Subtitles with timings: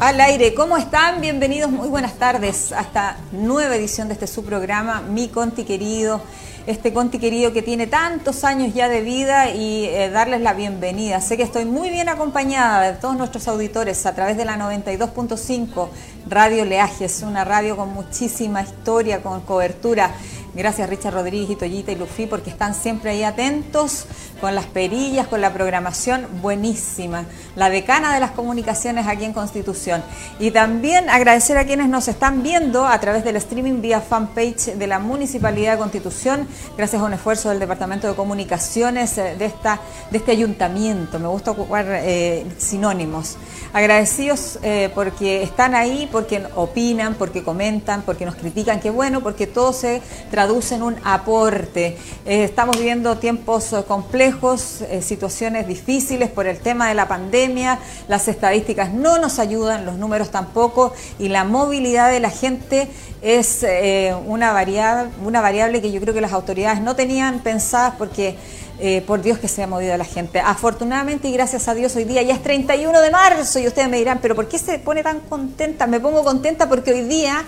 [0.00, 1.20] Al aire, ¿cómo están?
[1.20, 6.20] Bienvenidos, muy buenas tardes a esta nueva edición de este su programa, Mi Conti Querido,
[6.68, 11.20] este Conti Querido que tiene tantos años ya de vida y eh, darles la bienvenida.
[11.20, 15.88] Sé que estoy muy bien acompañada de todos nuestros auditores a través de la 92.5
[16.28, 20.12] Radio Leajes, una radio con muchísima historia, con cobertura.
[20.54, 24.06] Gracias Richard Rodríguez y Toyita y Lufi porque están siempre ahí atentos
[24.40, 27.24] con las perillas, con la programación buenísima.
[27.56, 30.02] La decana de las comunicaciones aquí en Constitución.
[30.38, 34.86] Y también agradecer a quienes nos están viendo a través del streaming vía fanpage de
[34.86, 36.46] la Municipalidad de Constitución,
[36.76, 41.18] gracias a un esfuerzo del Departamento de Comunicaciones eh, de, esta, de este ayuntamiento.
[41.18, 43.36] Me gusta ocupar eh, sinónimos.
[43.72, 48.80] Agradecidos eh, porque están ahí, porque opinan, porque comentan, porque nos critican.
[48.80, 51.98] Qué bueno, porque todo se traduce en un aporte.
[52.24, 57.78] estamos viviendo tiempos complejos eh, situaciones difíciles por el tema de la pandemia,
[58.08, 62.88] las estadísticas no nos ayudan, los números tampoco, y la movilidad de la gente
[63.22, 67.94] es eh, una, variable, una variable que yo creo que las autoridades no tenían pensadas
[67.98, 68.36] porque...
[68.80, 70.38] Eh, por Dios que se ha movido la gente.
[70.38, 73.98] Afortunadamente y gracias a Dios hoy día ya es 31 de marzo y ustedes me
[73.98, 75.88] dirán, pero ¿por qué se pone tan contenta?
[75.88, 77.44] Me pongo contenta porque hoy día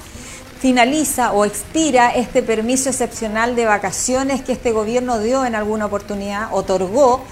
[0.60, 6.48] finaliza o expira este permiso excepcional de vacaciones que este gobierno dio en alguna oportunidad,
[6.52, 7.22] otorgó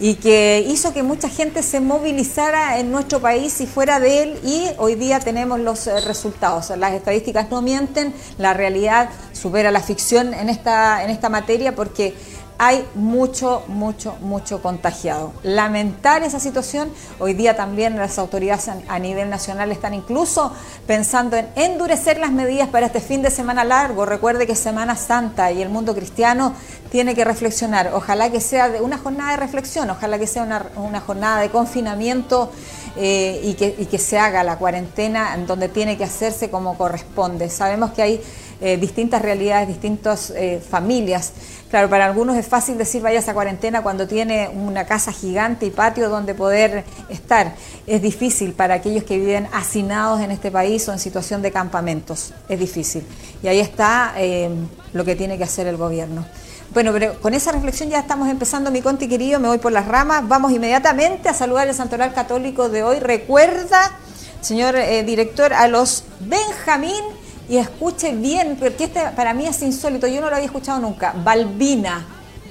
[0.00, 4.40] y que hizo que mucha gente se movilizara en nuestro país y fuera de él
[4.44, 6.76] y hoy día tenemos los eh, resultados.
[6.76, 12.14] Las estadísticas no mienten, la realidad supera la ficción en esta, en esta materia porque
[12.58, 15.32] hay mucho, mucho, mucho contagiado.
[15.42, 20.52] Lamentar esa situación, hoy día también las autoridades a nivel nacional están incluso
[20.86, 24.06] pensando en endurecer las medidas para este fin de semana largo.
[24.06, 26.54] Recuerde que Semana Santa y el mundo cristiano
[26.90, 27.90] tiene que reflexionar.
[27.94, 32.52] Ojalá que sea una jornada de reflexión, ojalá que sea una, jornada de confinamiento
[32.96, 36.78] eh, y, que, y que se haga la cuarentena en donde tiene que hacerse como
[36.78, 37.50] corresponde.
[37.50, 38.20] Sabemos que hay
[38.60, 41.32] eh, distintas realidades, distintas eh, familias.
[41.70, 45.70] Claro, para algunos es fácil decir vayas a cuarentena cuando tiene una casa gigante y
[45.70, 47.54] patio donde poder estar.
[47.86, 52.32] Es difícil para aquellos que viven hacinados en este país o en situación de campamentos.
[52.48, 53.04] Es difícil.
[53.42, 54.50] Y ahí está eh,
[54.92, 56.24] lo que tiene que hacer el gobierno.
[56.72, 59.86] Bueno, pero con esa reflexión ya estamos empezando, mi conti querido, me voy por las
[59.86, 60.26] ramas.
[60.28, 63.00] Vamos inmediatamente a saludar al santoral católico de hoy.
[63.00, 63.98] Recuerda,
[64.40, 67.02] señor director, a los Benjamín
[67.48, 71.14] y escuche bien, porque este para mí es insólito, yo no lo había escuchado nunca.
[71.16, 72.06] Balbina,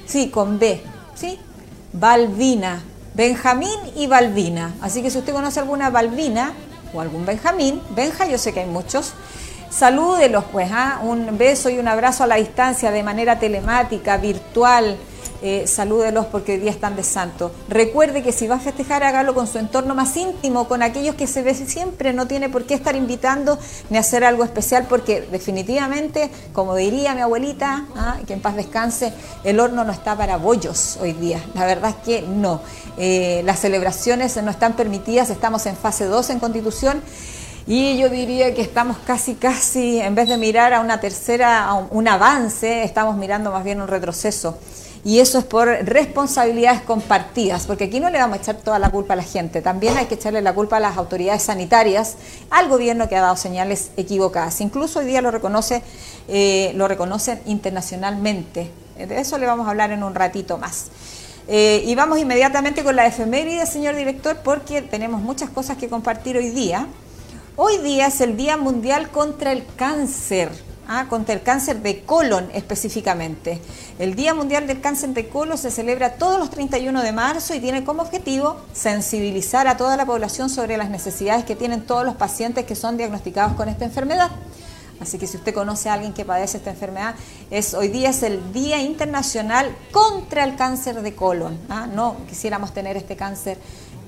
[0.06, 0.82] sí, con B,
[1.16, 1.40] ¿sí?
[1.94, 2.84] Balbina,
[3.14, 4.74] Benjamín y Balbina.
[4.82, 6.54] Así que si usted conoce alguna Balbina
[6.94, 9.14] o algún Benjamín, Benja, yo sé que hay muchos,
[9.70, 11.00] salúdelos pues, ¿ah?
[11.04, 14.98] un beso y un abrazo a la distancia de manera telemática, virtual
[15.46, 17.52] eh, salúdelos porque hoy día están de santo.
[17.68, 21.28] Recuerde que si va a festejar, hágalo con su entorno más íntimo, con aquellos que
[21.28, 23.60] se ve siempre, no tiene por qué estar invitando
[23.90, 28.20] ni hacer algo especial porque definitivamente, como diría mi abuelita, ¿ah?
[28.26, 29.12] que en paz descanse,
[29.44, 31.44] el horno no está para bollos hoy día.
[31.56, 32.62] La verdad es que no.
[32.98, 37.02] Eh, las celebraciones no están permitidas, estamos en fase 2 en Constitución.
[37.68, 41.74] Y yo diría que estamos casi, casi, en vez de mirar a una tercera, a
[41.74, 44.58] un avance, estamos mirando más bien un retroceso
[45.06, 48.90] y eso es por responsabilidades compartidas, porque aquí no le vamos a echar toda la
[48.90, 52.16] culpa a la gente, también hay que echarle la culpa a las autoridades sanitarias,
[52.50, 54.62] al gobierno que ha dado señales equivocadas.
[54.62, 55.84] Incluso hoy día lo reconoce,
[56.28, 58.72] eh, lo reconocen internacionalmente.
[58.98, 60.86] De eso le vamos a hablar en un ratito más.
[61.48, 66.38] Eh, y vamos inmediatamente con la efeméride, señor director, porque tenemos muchas cosas que compartir
[66.38, 66.88] hoy día.
[67.58, 70.50] Hoy día es el Día Mundial contra el Cáncer.
[70.88, 71.08] ¿Ah?
[71.10, 73.62] contra el cáncer de colon específicamente.
[74.00, 77.60] El Día Mundial del Cáncer de Colon se celebra todos los 31 de marzo y
[77.60, 82.16] tiene como objetivo sensibilizar a toda la población sobre las necesidades que tienen todos los
[82.16, 84.32] pacientes que son diagnosticados con esta enfermedad.
[85.00, 87.16] Así que si usted conoce a alguien que padece esta enfermedad,
[87.52, 91.60] es hoy día es el Día Internacional contra el Cáncer de Colon.
[91.70, 91.88] ¿ah?
[91.88, 93.58] No quisiéramos tener este cáncer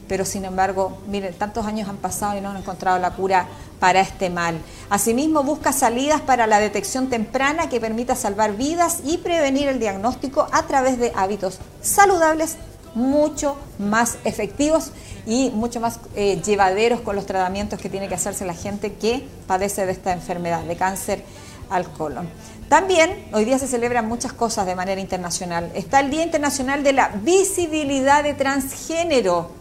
[0.07, 3.47] pero sin embargo, miren, tantos años han pasado y no han encontrado la cura
[3.79, 4.57] para este mal.
[4.89, 10.47] Asimismo, busca salidas para la detección temprana que permita salvar vidas y prevenir el diagnóstico
[10.51, 12.57] a través de hábitos saludables
[12.93, 14.91] mucho más efectivos
[15.25, 19.27] y mucho más eh, llevaderos con los tratamientos que tiene que hacerse la gente que
[19.47, 21.23] padece de esta enfermedad, de cáncer
[21.69, 22.29] al colon.
[22.69, 25.71] También hoy día se celebran muchas cosas de manera internacional.
[25.75, 29.51] Está el Día Internacional de la Visibilidad de Transgénero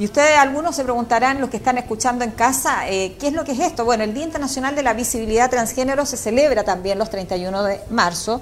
[0.00, 3.44] y ustedes, algunos se preguntarán, los que están escuchando en casa, eh, ¿qué es lo
[3.44, 3.84] que es esto?
[3.84, 8.40] Bueno, el Día Internacional de la Visibilidad Transgénero se celebra también los 31 de marzo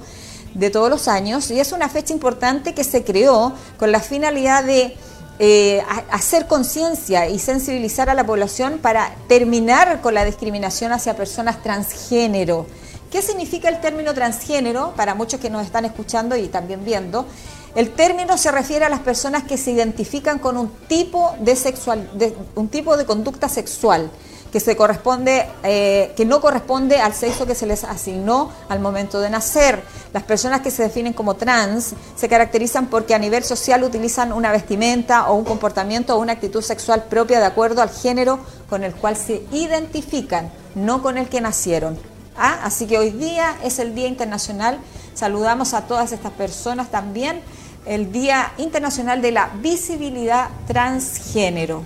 [0.53, 4.63] de todos los años y es una fecha importante que se creó con la finalidad
[4.63, 4.95] de
[5.39, 11.61] eh, hacer conciencia y sensibilizar a la población para terminar con la discriminación hacia personas
[11.61, 12.67] transgénero.
[13.11, 14.93] ¿Qué significa el término transgénero?
[14.95, 17.25] Para muchos que nos están escuchando y también viendo,
[17.75, 22.09] el término se refiere a las personas que se identifican con un tipo de, sexual,
[22.13, 24.09] de, un tipo de conducta sexual
[24.51, 29.19] que se corresponde, eh, que no corresponde al sexo que se les asignó al momento
[29.19, 29.83] de nacer.
[30.13, 34.51] Las personas que se definen como trans se caracterizan porque a nivel social utilizan una
[34.51, 38.39] vestimenta o un comportamiento o una actitud sexual propia de acuerdo al género
[38.69, 41.99] con el cual se identifican, no con el que nacieron.
[42.35, 42.59] ¿Ah?
[42.63, 44.79] Así que hoy día es el Día Internacional.
[45.13, 47.41] Saludamos a todas estas personas también.
[47.85, 51.83] El Día Internacional de la Visibilidad Transgénero.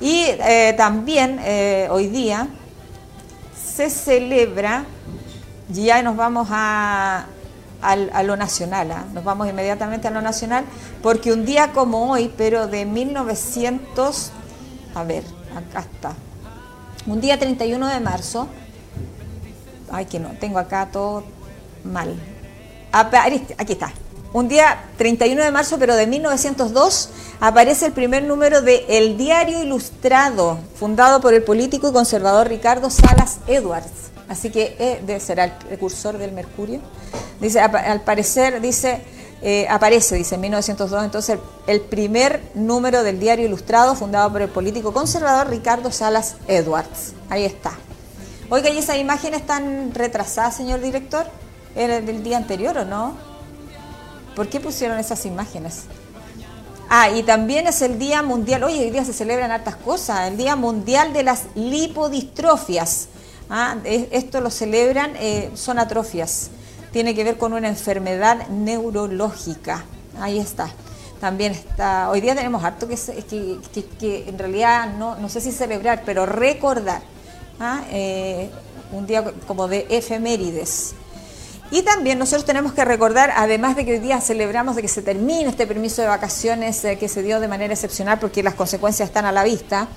[0.00, 2.48] Y eh, también eh, hoy día
[3.76, 4.84] se celebra,
[5.68, 7.26] ya nos vamos a,
[8.24, 9.04] lo nacional, ¿ah?
[9.12, 10.64] nos vamos inmediatamente a lo nacional,
[11.02, 14.32] porque un día como hoy, pero de 1900,
[14.94, 15.24] a ver,
[15.54, 16.14] acá está,
[17.06, 18.48] un día 31 de marzo,
[19.90, 21.24] ay que no, tengo acá todo
[21.84, 22.14] mal,
[22.92, 23.92] aquí está,
[24.32, 29.62] un día 31 de marzo, pero de 1902, aparece el primer número de El Diario
[29.62, 34.10] Ilustrado, fundado por el político y conservador Ricardo Salas Edwards.
[34.28, 36.80] Así que eh, será el precursor del Mercurio.
[37.40, 39.02] Dice, al parecer, dice,
[39.42, 44.48] eh, aparece, dice, en 1902, entonces el, primer número del Diario Ilustrado, fundado por el
[44.48, 47.12] político conservador Ricardo Salas Edwards.
[47.28, 47.72] Ahí está.
[48.48, 51.26] Oiga, ¿y esas imágenes están retrasadas, señor director?
[51.74, 53.16] ¿Era del día anterior o no?
[54.36, 55.84] ¿Por qué pusieron esas imágenes?
[56.90, 60.36] Ah, y también es el Día Mundial, hoy, hoy día se celebran hartas cosas, el
[60.36, 63.08] Día Mundial de las Lipodistrofias.
[63.48, 66.50] Ah, esto lo celebran, eh, son atrofias,
[66.92, 69.86] tiene que ver con una enfermedad neurológica.
[70.20, 70.68] Ahí está.
[71.18, 72.96] También está, hoy día tenemos harto que,
[73.98, 77.00] que, en realidad no, no, sé si celebrar, pero recordar.
[77.58, 78.50] Ah, eh,
[78.92, 80.94] un día como de efemérides.
[81.70, 85.02] Y también nosotros tenemos que recordar, además de que hoy día celebramos de que se
[85.02, 89.08] termine este permiso de vacaciones eh, que se dio de manera excepcional porque las consecuencias
[89.08, 89.88] están a la vista,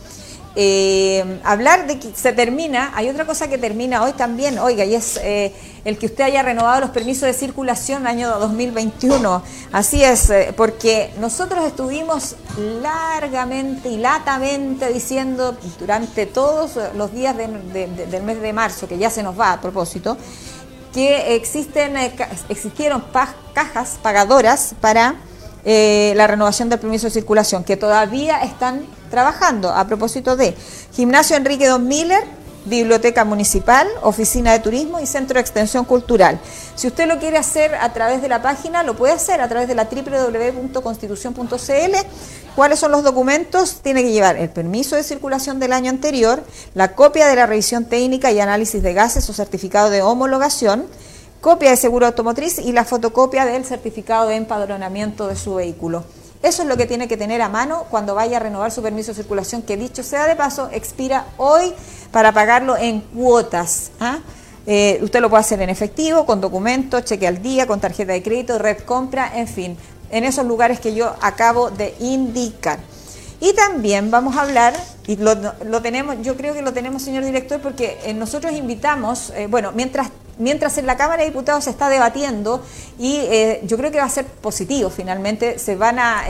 [0.56, 4.96] eh, hablar de que se termina, hay otra cosa que termina hoy también, oiga, y
[4.96, 5.54] es eh,
[5.86, 9.44] el que usted haya renovado los permisos de circulación año 2021.
[9.72, 12.36] Así es, porque nosotros estuvimos
[12.82, 19.22] largamente y latamente diciendo durante todos los días del mes de marzo, que ya se
[19.22, 20.18] nos va a propósito,
[20.94, 22.14] que existen, eh,
[22.50, 23.04] existieron
[23.54, 25.16] cajas pagadoras para
[25.66, 29.70] eh, la renovación del permiso de circulación, que todavía están trabajando.
[29.70, 30.56] A propósito de
[30.94, 32.24] Gimnasio Enrique Don Miller,
[32.66, 36.40] Biblioteca Municipal, Oficina de Turismo y Centro de Extensión Cultural.
[36.76, 39.68] Si usted lo quiere hacer a través de la página, lo puede hacer a través
[39.68, 41.96] de la www.constitución.cl.
[42.56, 43.80] ¿Cuáles son los documentos?
[43.82, 47.86] Tiene que llevar el permiso de circulación del año anterior, la copia de la revisión
[47.86, 50.86] técnica y análisis de gases o certificado de homologación,
[51.42, 56.04] copia de seguro automotriz y la fotocopia del certificado de empadronamiento de su vehículo.
[56.42, 59.12] Eso es lo que tiene que tener a mano cuando vaya a renovar su permiso
[59.12, 61.74] de circulación, que dicho sea de paso, expira hoy
[62.12, 63.92] para pagarlo en cuotas.
[64.00, 64.20] ¿ah?
[64.72, 68.22] Eh, usted lo puede hacer en efectivo, con documentos, cheque al día, con tarjeta de
[68.22, 69.78] crédito, red compra, en fin,
[70.12, 72.80] en esos lugares que yo acabo de indicar.
[73.42, 74.76] Y también vamos a hablar,
[75.08, 75.36] y lo,
[75.82, 80.10] tenemos, yo creo que lo tenemos, señor director, porque eh, nosotros invitamos, eh, bueno, mientras,
[80.38, 82.62] mientras en la Cámara de Diputados se está debatiendo,
[83.00, 83.22] y
[83.64, 86.26] yo creo que va a ser positivo finalmente, se van a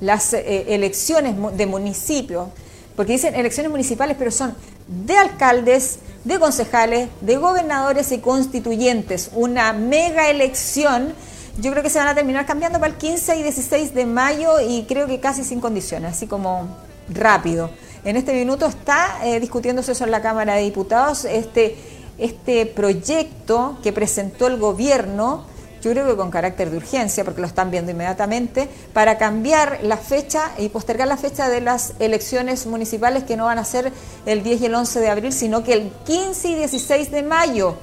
[0.00, 2.48] las elecciones de municipios,
[2.96, 4.54] porque dicen elecciones municipales, pero son
[4.88, 11.14] de alcaldes, de concejales, de gobernadores y constituyentes, una mega elección
[11.60, 14.60] yo creo que se van a terminar cambiando para el 15 y 16 de mayo
[14.60, 16.68] y creo que casi sin condiciones, así como
[17.08, 17.70] rápido.
[18.04, 21.76] En este minuto está eh, discutiéndose eso en la Cámara de Diputados, este,
[22.16, 25.46] este proyecto que presentó el gobierno,
[25.82, 29.96] yo creo que con carácter de urgencia, porque lo están viendo inmediatamente, para cambiar la
[29.96, 33.92] fecha y postergar la fecha de las elecciones municipales que no van a ser
[34.26, 37.76] el 10 y el 11 de abril, sino que el 15 y 16 de mayo.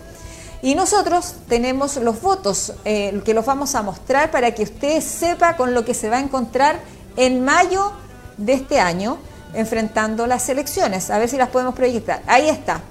[0.62, 5.58] Y nosotros tenemos los votos eh, que los vamos a mostrar para que usted sepa
[5.58, 6.80] con lo que se va a encontrar
[7.18, 7.92] en mayo
[8.38, 9.20] de este año
[9.54, 11.10] enfrentando las elecciones.
[11.10, 12.22] A ver si las podemos proyectar.
[12.28, 12.82] Ahí está.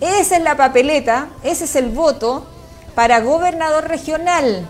[0.00, 2.46] Esa es la papeleta, ese es el voto
[2.98, 4.68] para gobernador regional.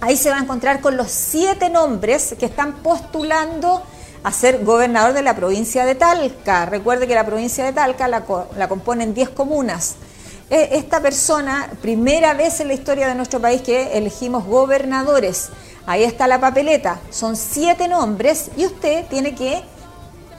[0.00, 3.84] Ahí se va a encontrar con los siete nombres que están postulando
[4.24, 6.66] a ser gobernador de la provincia de Talca.
[6.66, 8.24] Recuerde que la provincia de Talca la,
[8.68, 9.94] componen 10 comunas.
[10.50, 15.50] E, esta persona, primera vez en la historia de nuestro país que elegimos gobernadores.
[15.86, 16.98] Ahí está la papeleta.
[17.10, 19.62] Son siete nombres y usted tiene que,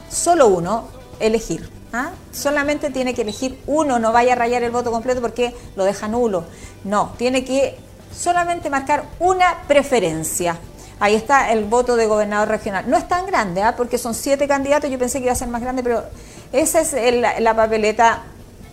[0.10, 0.90] solo uno,
[1.22, 1.83] elegir.
[1.94, 2.12] ¿Ah?
[2.32, 6.08] Solamente tiene que elegir uno, no vaya a rayar el voto completo porque lo deja
[6.08, 6.44] nulo.
[6.84, 7.78] No, tiene que
[8.14, 10.58] solamente marcar una preferencia.
[11.00, 12.90] Ahí está el voto de gobernador regional.
[12.90, 13.76] No es tan grande, ¿ah?
[13.78, 16.04] porque son siete candidatos, yo pensé que iba a ser más grande, pero
[16.52, 18.24] esa es la papeleta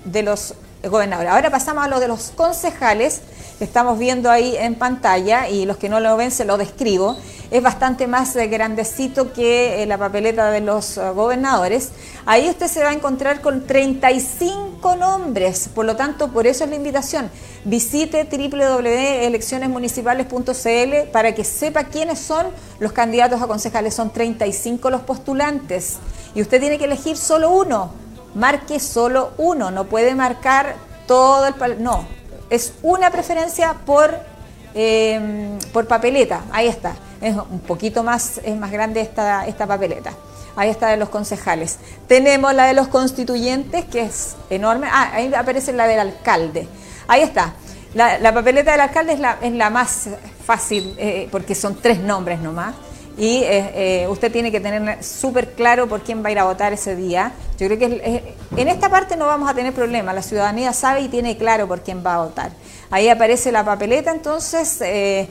[0.05, 1.31] de los gobernadores.
[1.31, 3.21] Ahora pasamos a lo de los concejales
[3.61, 7.17] estamos viendo ahí en pantalla y los que no lo ven se lo describo.
[7.51, 11.91] Es bastante más eh, grandecito que eh, la papeleta de los eh, gobernadores.
[12.25, 16.71] Ahí usted se va a encontrar con 35 nombres, por lo tanto, por eso es
[16.71, 17.31] la invitación.
[17.65, 22.47] Visite www.eleccionesmunicipales.cl para que sepa quiénes son
[22.79, 23.95] los candidatos a concejales.
[23.95, 25.97] Son 35 los postulantes
[26.35, 27.91] y usted tiene que elegir solo uno.
[28.35, 30.77] Marque solo uno, no puede marcar
[31.09, 31.83] todo el...
[31.83, 32.20] No,
[32.51, 34.19] es una preferencia por,
[34.75, 36.43] em, por papeleta.
[36.53, 36.95] Ahí está.
[37.21, 40.13] Es un poquito más, es más grande esta, esta papeleta.
[40.57, 41.79] Ahí está de los concejales.
[42.07, 44.89] Tenemos la de los constituyentes, que es enorme.
[44.91, 46.69] Ah, ahí aparece la del alcalde.
[47.07, 47.55] Ahí está.
[47.95, 50.09] La, papeleta del alcalde es la, es la más
[50.45, 52.75] fácil, eh, porque son tres nombres nomás
[53.21, 56.45] y eh, eh, usted tiene que tener súper claro por quién va a ir a
[56.45, 57.35] votar ese día.
[57.59, 61.09] Yo creo que en esta parte no vamos a tener problema, la ciudadanía sabe y
[61.09, 62.51] tiene claro por quién va a votar.
[62.91, 65.29] Ahí aparece la papeleta, entonces, eh,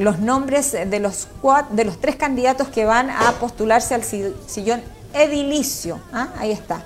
[0.00, 1.28] los nombres de los,
[1.70, 6.00] de los tres candidatos que van a postularse al sillón edilicio.
[6.12, 6.30] ¿ah?
[6.36, 6.84] Ahí está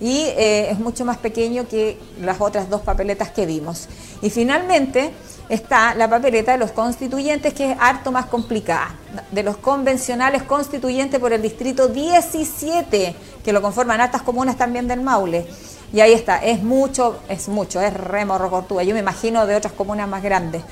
[0.00, 3.86] y es mucho más pequeño que las otras dos papeletas que vimos.
[4.22, 5.12] Y finalmente,
[5.50, 8.94] está la papeleta de los constituyentes, que es harto más complicada,
[9.32, 13.14] de los convencionales constituyentes por el distrito 17,
[13.44, 15.46] que lo conforman altas comunas también del Maule.
[15.92, 18.84] Y ahí está, es mucho, es mucho, es remorrocortúa.
[18.84, 20.62] Yo me imagino de otras comunas más grandes.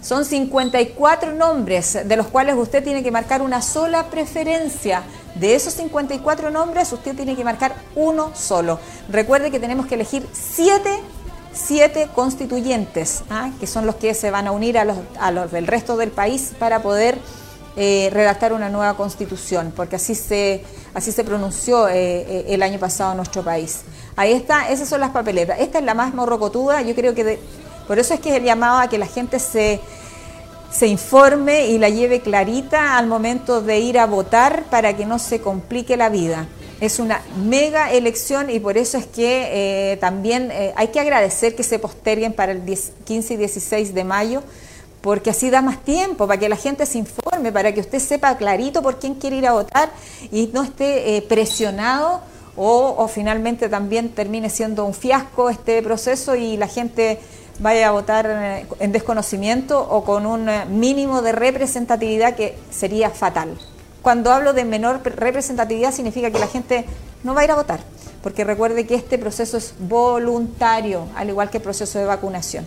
[0.00, 5.02] Son 54 nombres, de los cuales usted tiene que marcar una sola preferencia.
[5.34, 8.78] De esos 54 nombres, usted tiene que marcar uno solo.
[9.08, 10.88] Recuerde que tenemos que elegir 7
[11.58, 13.50] siete constituyentes, ¿ah?
[13.58, 16.10] que son los que se van a unir a los, a los del resto del
[16.10, 17.18] país para poder
[17.76, 20.62] eh, redactar una nueva constitución, porque así se,
[20.94, 23.82] así se pronunció eh, eh, el año pasado en nuestro país.
[24.16, 25.60] Ahí está, esas son las papeletas.
[25.60, 27.38] Esta es la más morrocotuda, yo creo que
[27.86, 29.80] por eso es que llamado a que la gente se,
[30.70, 35.18] se informe y la lleve clarita al momento de ir a votar para que no
[35.18, 36.46] se complique la vida.
[36.80, 41.56] Es una mega elección y por eso es que eh, también eh, hay que agradecer
[41.56, 44.44] que se posterguen para el 15 y 16 de mayo,
[45.00, 48.36] porque así da más tiempo para que la gente se informe, para que usted sepa
[48.36, 49.90] clarito por quién quiere ir a votar
[50.30, 52.20] y no esté eh, presionado
[52.56, 57.18] o, o, finalmente también termine siendo un fiasco este proceso y la gente
[57.58, 63.58] vaya a votar en desconocimiento o con un mínimo de representatividad que sería fatal
[64.02, 66.84] cuando hablo de menor representatividad significa que la gente
[67.24, 67.80] no va a ir a votar,
[68.22, 72.66] porque recuerde que este proceso es voluntario, al igual que el proceso de vacunación.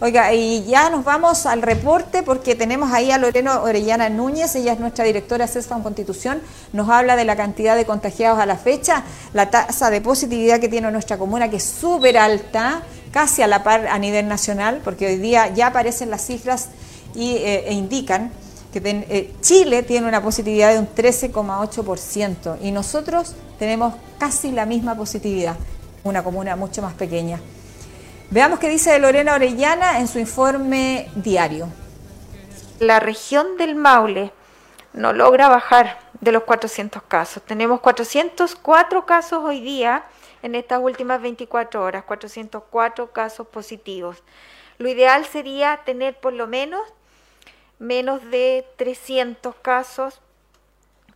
[0.00, 4.72] Oiga, y ya nos vamos al reporte porque tenemos ahí a Lorena Orellana Núñez, ella
[4.72, 9.04] es nuestra directora en Constitución, nos habla de la cantidad de contagiados a la fecha,
[9.32, 13.62] la tasa de positividad que tiene nuestra comuna, que es súper alta, casi a la
[13.62, 16.70] par a nivel nacional, porque hoy día ya aparecen las cifras
[17.14, 18.32] y, eh, e indican
[18.82, 25.56] eh, Chile tiene una positividad de un 13,8% y nosotros tenemos casi la misma positividad,
[26.02, 27.40] una comuna mucho más pequeña.
[28.30, 31.68] Veamos qué dice Lorena Orellana en su informe diario.
[32.80, 34.32] La región del Maule
[34.92, 37.42] no logra bajar de los 400 casos.
[37.44, 40.04] Tenemos 404 casos hoy día
[40.42, 44.22] en estas últimas 24 horas, 404 casos positivos.
[44.78, 46.82] Lo ideal sería tener por lo menos
[47.78, 50.20] menos de 300 casos,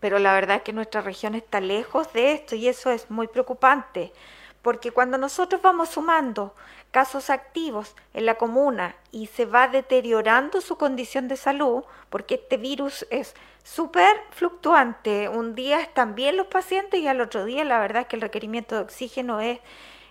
[0.00, 3.26] pero la verdad es que nuestra región está lejos de esto y eso es muy
[3.26, 4.12] preocupante,
[4.62, 6.54] porque cuando nosotros vamos sumando
[6.90, 12.56] casos activos en la comuna y se va deteriorando su condición de salud, porque este
[12.56, 17.80] virus es súper fluctuante, un día están bien los pacientes y al otro día la
[17.80, 19.60] verdad es que el requerimiento de oxígeno es,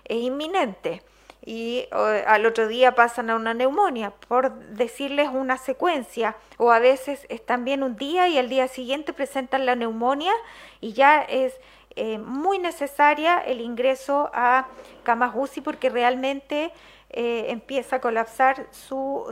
[0.04, 1.02] es inminente
[1.44, 7.26] y al otro día pasan a una neumonía, por decirles una secuencia, o a veces
[7.28, 10.32] están bien un día y el día siguiente presentan la neumonía
[10.80, 11.54] y ya es
[11.96, 14.68] eh, muy necesaria el ingreso a
[15.02, 16.72] camas UCI porque realmente
[17.10, 19.26] eh, empieza a colapsar su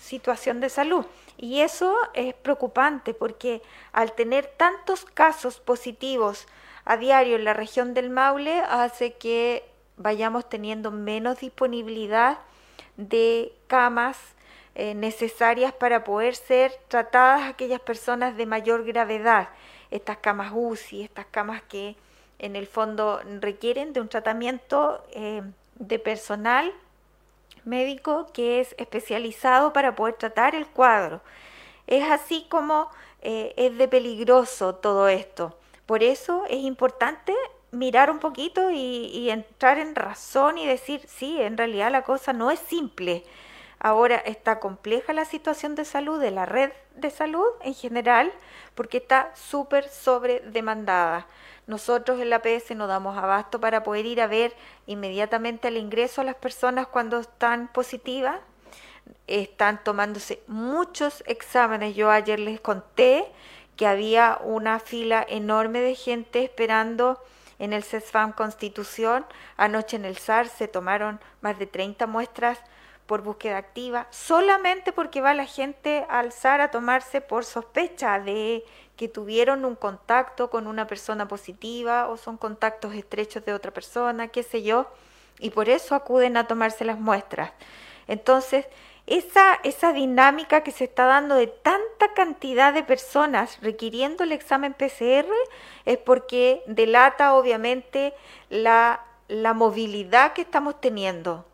[0.00, 1.06] situación de salud.
[1.38, 3.62] Y eso es preocupante porque
[3.92, 6.46] al tener tantos casos positivos
[6.84, 9.69] a diario en la región del Maule hace que
[10.00, 12.38] vayamos teniendo menos disponibilidad
[12.96, 14.16] de camas
[14.74, 19.50] eh, necesarias para poder ser tratadas aquellas personas de mayor gravedad,
[19.90, 21.96] estas camas UCI, estas camas que
[22.38, 25.42] en el fondo requieren de un tratamiento eh,
[25.74, 26.72] de personal
[27.66, 31.20] médico que es especializado para poder tratar el cuadro.
[31.86, 32.88] Es así como
[33.20, 35.54] eh, es de peligroso todo esto.
[35.84, 37.34] Por eso es importante
[37.72, 42.50] mirar un poquito y, entrar en razón y decir, sí, en realidad la cosa no
[42.50, 43.24] es simple.
[43.78, 48.30] Ahora está compleja la situación de salud de la red de salud en general
[48.74, 51.26] porque está súper sobredemandada.
[51.66, 54.54] Nosotros en la PS nos damos abasto para poder ir a ver
[54.86, 58.40] inmediatamente el ingreso a las personas cuando están positivas.
[59.26, 61.94] Están tomándose muchos exámenes.
[61.94, 63.24] Yo ayer les conté
[63.76, 67.18] que había una fila enorme de gente esperando
[67.60, 69.24] en el CESFAM Constitución.
[69.56, 72.58] Anoche en el SAR se tomaron más de 30 muestras
[73.06, 78.64] por búsqueda activa, solamente porque va la gente al SAR a tomarse por sospecha de
[78.96, 84.28] que tuvieron un contacto con una persona positiva o son contactos estrechos de otra persona,
[84.28, 84.86] qué sé yo,
[85.40, 87.50] y por eso acuden a tomarse las muestras.
[88.06, 88.66] Entonces,
[89.10, 94.72] esa, esa dinámica que se está dando de tanta cantidad de personas requiriendo el examen
[94.72, 95.26] PCR
[95.84, 98.14] es porque delata obviamente
[98.50, 101.44] la, la movilidad que estamos teniendo.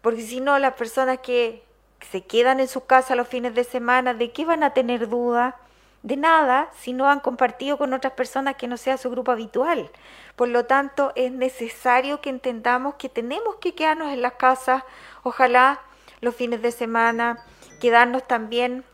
[0.00, 1.64] Porque si no, las personas que
[2.12, 5.56] se quedan en su casa los fines de semana, ¿de qué van a tener duda?
[6.04, 9.90] De nada si no han compartido con otras personas que no sea su grupo habitual.
[10.36, 14.84] Por lo tanto, es necesario que entendamos que tenemos que quedarnos en las casas,
[15.24, 15.80] ojalá
[16.22, 17.44] los fines de semana,
[17.80, 18.84] quedarnos también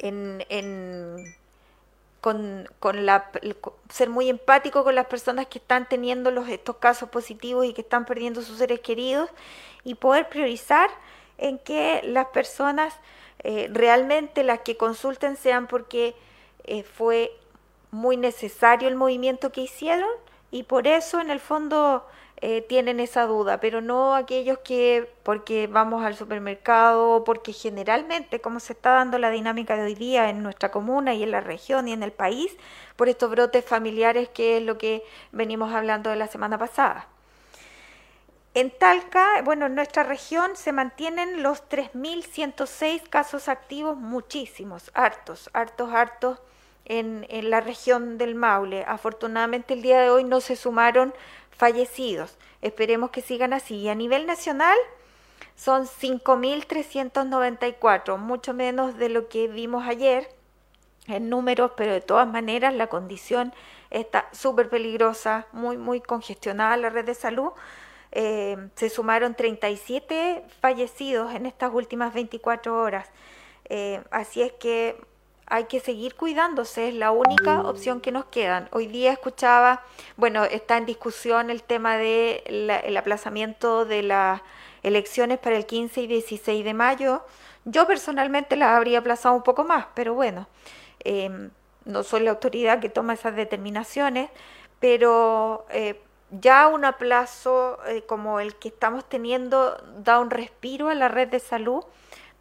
[0.00, 1.24] en,
[2.20, 2.66] con,
[3.04, 3.30] la,
[3.90, 7.82] ser muy empático con las personas que están teniendo los, estos casos positivos y que
[7.82, 9.30] están perdiendo sus seres queridos
[9.84, 10.90] y poder priorizar
[11.36, 12.94] en que las personas
[13.40, 16.16] eh, realmente las que consulten sean porque
[16.64, 17.30] eh, fue
[17.90, 20.10] muy necesario el movimiento que hicieron
[20.50, 22.06] y por eso en el fondo
[22.40, 28.60] eh, tienen esa duda, pero no aquellos que porque vamos al supermercado, porque generalmente, como
[28.60, 31.88] se está dando la dinámica de hoy día en nuestra comuna y en la región
[31.88, 32.56] y en el país,
[32.94, 37.08] por estos brotes familiares que es lo que venimos hablando de la semana pasada.
[38.54, 45.92] En Talca, bueno, en nuestra región se mantienen los 3.106 casos activos, muchísimos, hartos, hartos,
[45.92, 46.38] hartos
[46.84, 48.84] en, en la región del Maule.
[48.86, 51.12] Afortunadamente el día de hoy no se sumaron
[51.58, 52.38] fallecidos.
[52.62, 53.76] Esperemos que sigan así.
[53.76, 54.78] Y a nivel nacional
[55.54, 60.30] son 5.394, mucho menos de lo que vimos ayer
[61.08, 63.52] en números, pero de todas maneras la condición
[63.90, 67.50] está súper peligrosa, muy, muy congestionada la red de salud.
[68.12, 73.10] Eh, se sumaron 37 fallecidos en estas últimas 24 horas.
[73.68, 74.96] Eh, así es que
[75.50, 78.68] hay que seguir cuidándose, es la única opción que nos quedan.
[78.72, 79.82] Hoy día escuchaba,
[80.16, 84.42] bueno, está en discusión el tema del el aplazamiento de las
[84.82, 87.22] elecciones para el 15 y 16 de mayo.
[87.64, 90.46] Yo personalmente las habría aplazado un poco más, pero bueno,
[91.00, 91.50] em,
[91.84, 94.30] no soy la autoridad que toma esas determinaciones,
[94.80, 100.94] pero eh, ya un aplazo eh, como el que estamos teniendo da un respiro a
[100.94, 101.84] la red de salud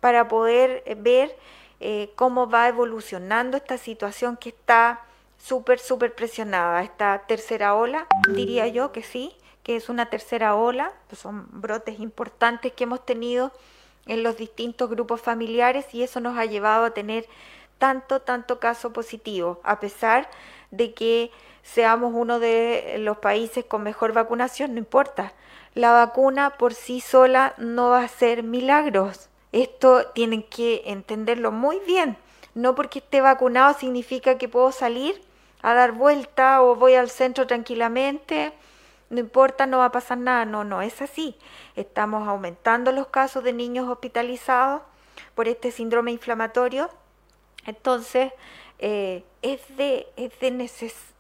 [0.02, 1.38] para poder eh, ver
[1.80, 5.02] eh, cómo va evolucionando esta situación que está
[5.38, 6.84] súper, súper presionada.
[6.84, 12.00] Esta tercera ola, diría yo que sí, que es una tercera ola, pues son brotes
[12.00, 13.52] importantes que hemos tenido
[14.06, 17.28] en los distintos grupos familiares y eso nos ha llevado a tener
[17.78, 20.30] tanto, tanto caso positivo, a pesar
[20.72, 21.32] de que
[21.64, 25.34] seamos uno de los países con mejor vacunación, no importa.
[25.76, 29.30] La vacuna por sí sola no va a hacer milagros.
[29.58, 32.16] Esto tienen que entenderlo muy bien.
[32.54, 35.20] No porque esté vacunado significa que puedo salir
[35.64, 38.54] a dar vuelta o voy al centro tranquilamente.
[39.10, 40.46] No importa, no va a pasar nada.
[40.46, 41.36] No, no es así.
[41.76, 44.84] Estamos aumentando los casos de niños hospitalizados
[45.34, 46.92] por este síndrome inflamatorio.
[47.66, 48.34] Entonces,
[48.78, 50.70] eh, es de, es de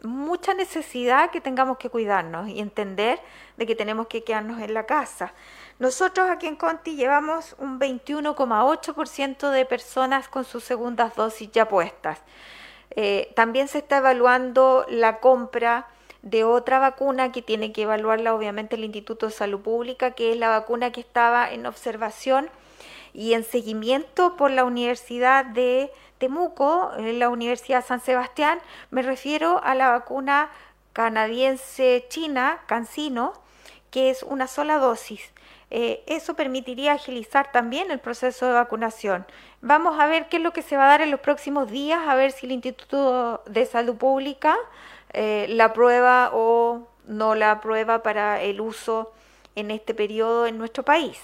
[0.03, 3.19] mucha necesidad que tengamos que cuidarnos y entender
[3.57, 5.33] de que tenemos que quedarnos en la casa.
[5.79, 12.19] Nosotros aquí en Conti llevamos un 21,8% de personas con sus segundas dosis ya puestas.
[12.91, 15.87] Eh, también se está evaluando la compra
[16.23, 20.37] de otra vacuna que tiene que evaluarla obviamente el Instituto de Salud Pública, que es
[20.37, 22.49] la vacuna que estaba en observación
[23.13, 28.59] y en seguimiento por la Universidad de Temuco, la Universidad San Sebastián.
[28.89, 30.49] Me refiero a la vacuna
[30.93, 33.33] canadiense china, Cancino,
[33.91, 35.31] que es una sola dosis.
[35.69, 39.25] Eh, eso permitiría agilizar también el proceso de vacunación.
[39.61, 41.99] Vamos a ver qué es lo que se va a dar en los próximos días,
[42.07, 44.55] a ver si el Instituto de Salud Pública
[45.11, 49.11] eh, la aprueba o no la aprueba para el uso
[49.55, 51.19] en este periodo en nuestro país.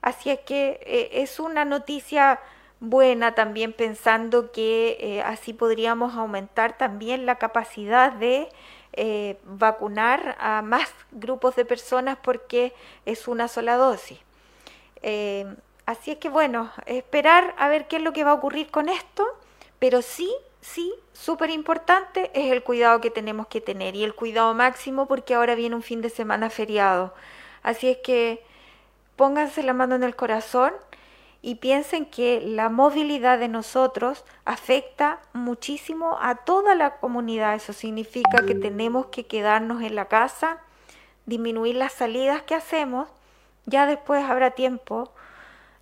[0.00, 2.40] Así es que eh, es una noticia
[2.80, 8.48] buena también pensando que así podríamos aumentar también la capacidad de
[8.96, 12.72] eh, vacunar a más grupos de personas porque
[13.06, 14.18] es una sola dosis.
[15.86, 18.88] así es que bueno, esperar a ver qué es lo que va a ocurrir con
[18.88, 19.26] esto,
[19.78, 24.54] pero sí, sí, súper importante es el cuidado que tenemos que tener y el cuidado
[24.54, 27.14] máximo porque ahora viene un fin de semana feriado.
[27.62, 28.42] Así es que
[29.16, 30.72] pónganse la mano en el corazón
[31.44, 37.54] y piensen que la movilidad de nosotros afecta muchísimo a toda la comunidad.
[37.54, 40.62] Eso significa que tenemos que quedarnos en la casa,
[41.26, 43.10] disminuir las salidas que hacemos.
[43.66, 45.12] Ya después habrá tiempo,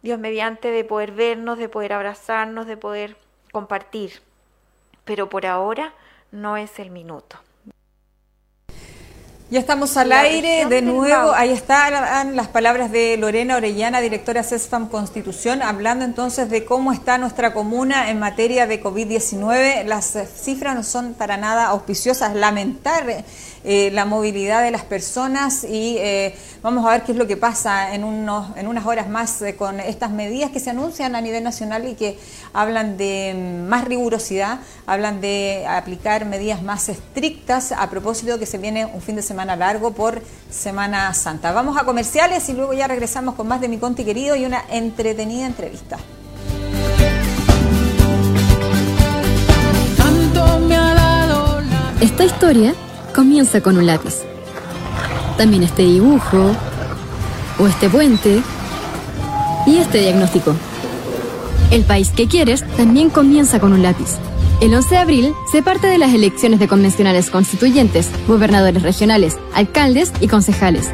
[0.02, 3.16] Dios mediante, de poder vernos, de poder abrazarnos, de poder
[3.52, 4.20] compartir.
[5.04, 5.94] Pero por ahora
[6.32, 7.38] no es el minuto.
[9.52, 11.32] Ya estamos al aire de nuevo.
[11.34, 17.18] Ahí están las palabras de Lorena Orellana, directora CESFAM Constitución, hablando entonces de cómo está
[17.18, 19.84] nuestra comuna en materia de COVID-19.
[19.84, 22.34] Las cifras no son para nada auspiciosas.
[22.34, 23.24] Lamentar
[23.64, 27.36] eh, la movilidad de las personas y eh, vamos a ver qué es lo que
[27.36, 31.20] pasa en, unos, en unas horas más eh, con estas medidas que se anuncian a
[31.20, 32.18] nivel nacional y que
[32.52, 38.58] hablan de mm, más rigurosidad, hablan de aplicar medidas más estrictas a propósito que se
[38.58, 41.52] viene un fin de semana largo por Semana Santa.
[41.52, 44.64] Vamos a comerciales y luego ya regresamos con más de mi Conti querido y una
[44.70, 45.98] entretenida entrevista.
[52.00, 52.74] Esta historia
[53.12, 54.22] comienza con un lápiz.
[55.36, 56.52] También este dibujo,
[57.58, 58.42] o este puente,
[59.66, 60.54] y este diagnóstico.
[61.70, 64.18] El país que quieres también comienza con un lápiz.
[64.60, 70.12] El 11 de abril se parte de las elecciones de convencionales constituyentes, gobernadores regionales, alcaldes
[70.20, 70.90] y concejales.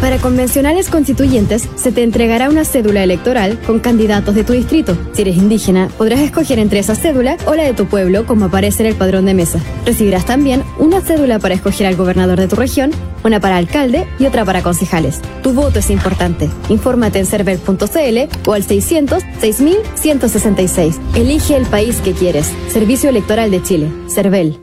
[0.00, 4.96] Para convencionales constituyentes se te entregará una cédula electoral con candidatos de tu distrito.
[5.14, 8.82] Si eres indígena, podrás escoger entre esa cédula o la de tu pueblo como aparece
[8.82, 9.58] en el padrón de mesa.
[9.84, 12.90] Recibirás también una cédula para escoger al gobernador de tu región,
[13.24, 15.20] una para alcalde y otra para concejales.
[15.42, 16.50] Tu voto es importante.
[16.68, 21.00] Infórmate en server.cl o al 600 6166.
[21.14, 22.52] Elige el país que quieres.
[22.68, 23.90] Servicio Electoral de Chile.
[24.08, 24.58] CERVEL.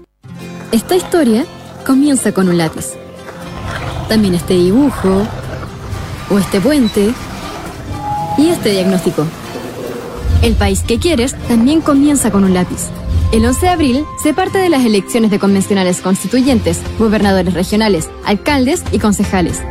[0.71, 1.45] Esta historia
[1.85, 3.02] comienza con un lápiz
[4.07, 5.23] también este dibujo,
[6.29, 7.13] o este puente,
[8.37, 9.25] y este diagnóstico.
[10.41, 12.89] El país que quieres también comienza con un lápiz.
[13.31, 18.83] El 11 de abril se parte de las elecciones de convencionales constituyentes, gobernadores regionales, alcaldes
[18.91, 19.61] y concejales.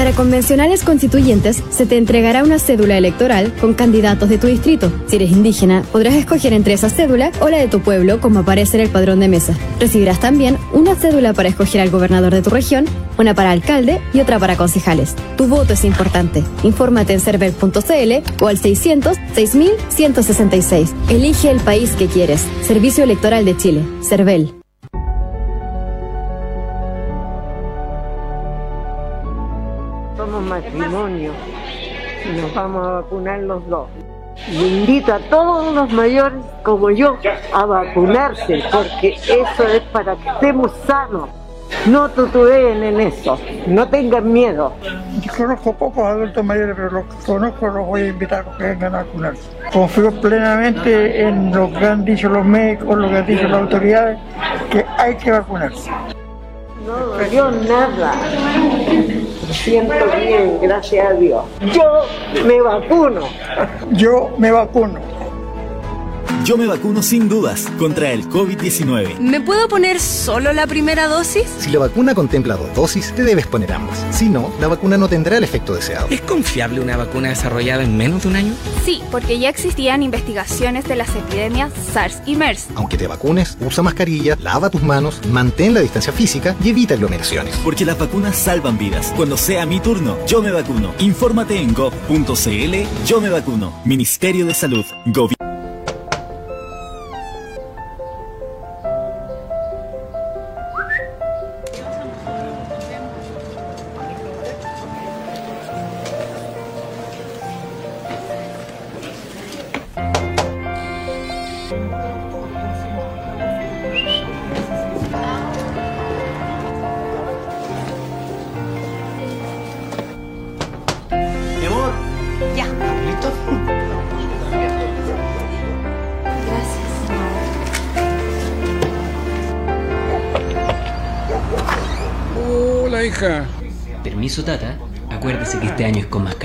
[0.00, 4.90] Para convencionales constituyentes se te entregará una cédula electoral con candidatos de tu distrito.
[5.06, 8.78] Si eres indígena, podrás escoger entre esa cédula o la de tu pueblo como aparece
[8.78, 9.54] en el padrón de mesa.
[9.78, 12.86] Recibirás también una cédula para escoger al gobernador de tu región,
[13.18, 15.14] una para alcalde y otra para concejales.
[15.36, 16.42] Tu voto es importante.
[16.62, 20.94] Infórmate en server.cl o al 600 6166.
[21.10, 22.46] Elige el país que quieres.
[22.66, 23.82] Servicio Electoral de Chile.
[24.02, 24.59] CERVEL.
[30.50, 31.30] Matrimonio
[32.36, 33.88] nos vamos a vacunar los dos.
[34.52, 37.16] Invito a todos los mayores como yo
[37.52, 41.28] a vacunarse porque eso es para que estemos sanos.
[41.86, 44.72] No tutubeen en eso, no tengan miedo.
[45.20, 48.64] Yo conozco pocos adultos mayores, pero los que conozco los voy a invitar a que
[48.64, 49.42] vengan a vacunarse.
[49.72, 54.18] Confío plenamente en lo que han dicho los médicos, lo que han dicho las autoridades,
[54.68, 55.90] que hay que vacunarse.
[56.90, 58.14] No yo nada
[59.52, 61.44] siento bien, gracias a Dios.
[61.72, 62.02] Yo
[62.44, 63.20] me vacuno.
[63.92, 64.98] Yo me vacuno.
[66.44, 69.18] Yo me vacuno sin dudas contra el COVID-19.
[69.18, 71.44] ¿Me puedo poner solo la primera dosis?
[71.58, 74.04] Si la vacuna contempla dos dosis, te debes poner ambas.
[74.10, 76.08] Si no, la vacuna no tendrá el efecto deseado.
[76.08, 78.54] ¿Es confiable una vacuna desarrollada en menos de un año?
[78.84, 82.68] Sí, porque ya existían investigaciones de las epidemias SARS y MERS.
[82.74, 87.54] Aunque te vacunes, usa mascarilla, lava tus manos, mantén la distancia física y evita aglomeraciones.
[87.62, 89.12] Porque las vacunas salvan vidas.
[89.14, 90.94] Cuando sea mi turno, yo me vacuno.
[91.00, 93.06] Infórmate en gov.cl.
[93.06, 93.74] Yo me vacuno.
[93.84, 94.86] Ministerio de Salud.
[95.06, 95.49] Gobierno.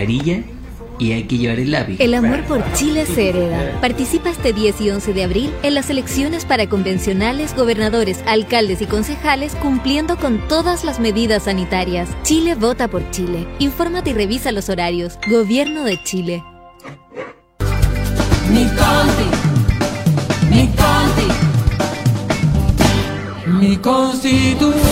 [0.06, 0.44] Mascarilla
[0.98, 1.98] y hay que llevar el lápiz.
[2.00, 3.82] El amor por Chile se hereda.
[3.82, 8.86] Participa este 10 y 11 de abril en las elecciones para convencionales, gobernadores, alcaldes y
[8.86, 12.10] concejales cumpliendo con todas las medidas sanitarias.
[12.24, 13.46] Chile vota por Chile.
[13.60, 15.20] Infórmate y revisa los horarios.
[15.30, 16.44] Gobierno de Chile.
[18.50, 19.30] Mi conti,
[20.50, 21.28] mi conti,
[23.60, 24.85] mi constitución.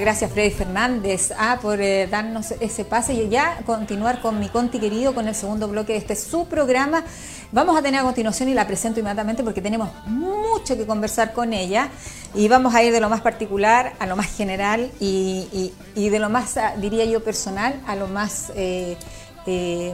[0.00, 4.78] Gracias Freddy Fernández ah, por eh, darnos ese pase y ya continuar con mi Conti
[4.78, 7.04] querido con el segundo bloque de este su programa.
[7.52, 11.54] Vamos a tener a continuación y la presento inmediatamente porque tenemos mucho que conversar con
[11.54, 11.88] ella
[12.34, 16.28] y vamos a ir de lo más particular a lo más general y, de lo
[16.28, 18.52] más, ah, diría yo, personal a lo más...
[18.56, 18.98] Eh,
[19.46, 19.92] eh,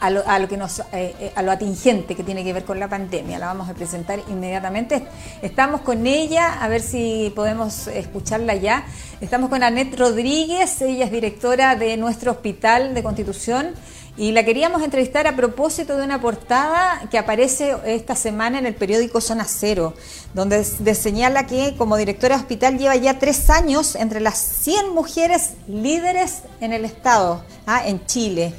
[0.00, 2.88] a lo, que nos, eh, eh, a lo atingente que tiene que ver con la
[2.88, 3.38] pandemia.
[3.38, 5.06] La vamos a presentar inmediatamente.
[5.42, 8.84] Estamos con ella, a ver si podemos escucharla ya.
[9.20, 13.74] Estamos con Anet Rodríguez, ella es directora de nuestro Hospital de Constitución
[14.16, 18.74] y la queríamos entrevistar a propósito de una portada que aparece esta semana en el
[18.74, 19.94] periódico Zona Cero,
[20.34, 25.54] donde señala que como directora de hospital lleva ya tres años entre las 100 mujeres
[25.68, 27.82] líderes en el Estado, ¿ah?
[27.86, 28.52] en Chile.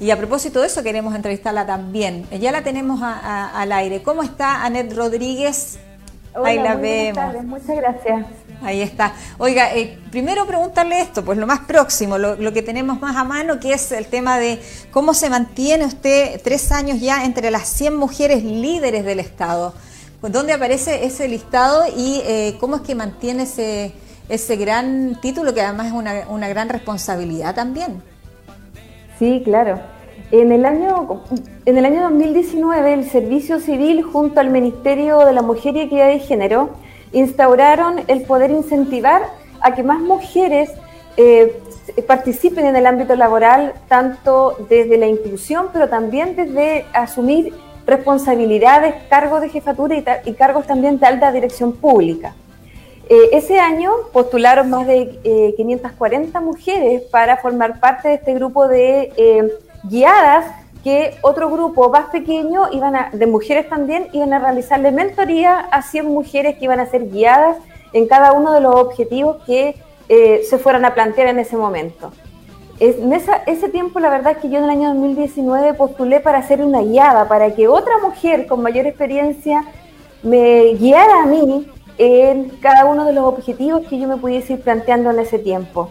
[0.00, 2.28] Y a propósito de eso queremos entrevistarla también.
[2.38, 4.02] Ya la tenemos al aire.
[4.02, 5.78] ¿Cómo está Anet Rodríguez?
[6.34, 7.44] Hola, Ahí la vemos.
[7.44, 8.26] Muchas gracias.
[8.62, 9.14] Ahí está.
[9.38, 13.60] Oiga, eh, primero preguntarle esto, pues lo más próximo, lo, que tenemos más a mano,
[13.60, 17.96] que es el tema de cómo se mantiene usted tres años ya entre las 100
[17.96, 19.74] mujeres líderes del Estado.
[20.22, 23.92] ¿Dónde aparece ese listado y eh, cómo es que mantiene ese,
[24.28, 28.02] ese gran título, que además es una, una gran responsabilidad también?
[29.20, 29.78] Sí, claro.
[30.32, 31.22] En el, año,
[31.64, 36.08] en el año 2019, el Servicio Civil, junto al Ministerio de la Mujer y Equidad
[36.08, 36.70] de Género,
[37.12, 39.22] instauraron el poder incentivar
[39.60, 40.70] a que más mujeres
[41.16, 41.60] eh,
[42.06, 47.52] participen en el ámbito laboral, tanto desde la inclusión, pero también desde asumir
[47.86, 52.34] responsabilidades, cargos de jefatura y cargos también de alta dirección pública.
[53.08, 58.68] Eh, ese año postularon más de 540 eh, mujeres para formar parte de este grupo
[58.68, 59.50] de
[59.84, 60.44] guiadas
[60.88, 66.06] que otro grupo más pequeño iban de mujeres también iban a realizarle mentoría a 100
[66.06, 67.58] mujeres que iban a ser guiadas
[67.92, 69.76] en cada uno de los objetivos que
[70.08, 72.10] se fueran a plantear en ese momento.
[72.80, 76.62] en ese tiempo la verdad es que yo en el año 2019 postulé para hacer
[76.62, 79.64] una guiada, para que otra mujer con mayor experiencia
[80.22, 84.62] me guiara a mí en cada uno de los objetivos que yo me pudiese ir
[84.62, 85.90] planteando en ese tiempo.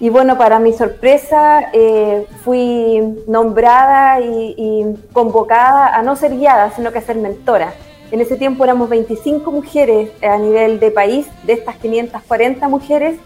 [0.00, 6.92] Y bueno, para mi sorpresa, eh, fui nombrada y, convocada a no ser guiada, sino
[6.92, 7.72] que a ser mentora.
[8.10, 13.18] En ese tiempo éramos 25 mujeres a nivel de país, de estas 540 mujeres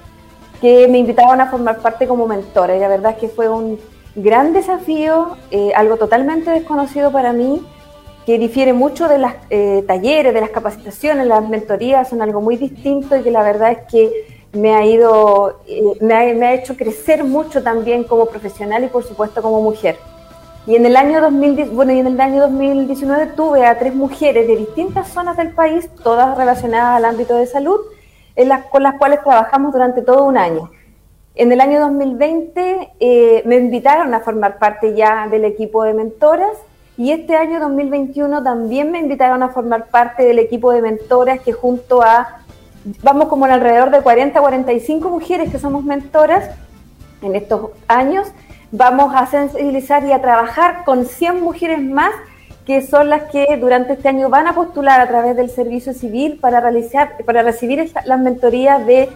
[0.60, 2.76] que me invitaban a formar parte como mentora.
[2.76, 3.78] Y la verdad es que fue un
[4.14, 7.66] gran desafío, eh, algo totalmente desconocido para mí,
[8.26, 12.56] que difiere mucho de los eh, talleres, de las capacitaciones, las mentorías, son algo muy
[12.56, 17.24] distinto y que la verdad es que me ha ido, eh, me, ha, hecho crecer
[17.24, 19.96] mucho también como profesional y por supuesto como mujer.
[20.66, 24.46] Y en el año 2010, bueno, y en el año 2019 tuve a tres mujeres
[24.46, 27.80] de distintas zonas del país, todas relacionadas al ámbito de salud,
[28.70, 30.70] con las cuales trabajamos durante todo un año.
[31.34, 36.56] En el año 2020 eh, me invitaron a formar parte ya del equipo de mentoras
[36.96, 41.52] y este año 2021 también me invitaron a formar parte del equipo de mentoras que
[41.52, 42.40] junto a,
[43.02, 46.50] vamos como en alrededor de 40, 45 mujeres que somos mentoras
[47.22, 48.28] en estos años,
[48.70, 52.12] vamos a sensibilizar y a trabajar con 100 mujeres más
[52.68, 56.38] que son las que durante este año van a postular a través del servicio civil
[56.38, 59.08] para realizar, para recibir las mentorías de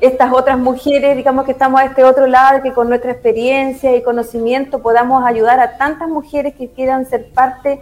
[0.00, 4.02] estas otras mujeres, digamos que estamos a este otro lado, que con nuestra experiencia y
[4.02, 7.80] conocimiento podamos ayudar a tantas mujeres que quieran ser parte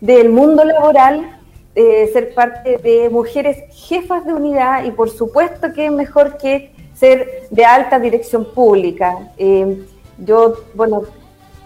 [0.00, 1.38] del mundo laboral,
[1.74, 6.72] eh, ser parte de mujeres jefas de unidad y por supuesto que es mejor que
[6.94, 9.30] ser de alta dirección pública.
[9.38, 9.82] Eh,
[10.18, 11.02] yo, bueno,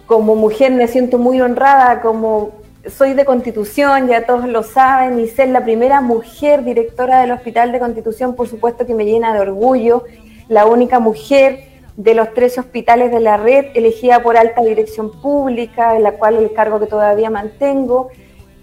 [0.06, 2.52] como mujer me siento muy honrada como
[2.88, 7.72] soy de Constitución, ya todos lo saben, y ser la primera mujer directora del Hospital
[7.72, 10.04] de Constitución, por supuesto que me llena de orgullo,
[10.48, 11.64] la única mujer
[11.96, 16.36] de los tres hospitales de la red elegida por alta dirección pública, en la cual
[16.36, 18.10] el cargo que todavía mantengo.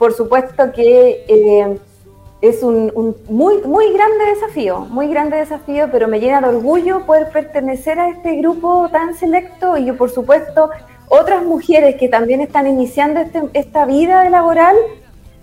[0.03, 1.77] Por supuesto que eh,
[2.41, 7.05] es un, un, muy, muy grande desafío, muy grande desafío, pero me llena de orgullo
[7.05, 10.69] poder pertenecer a este grupo tan selecto y por supuesto,
[11.07, 14.75] otras mujeres que también están iniciando este, esta vida laboral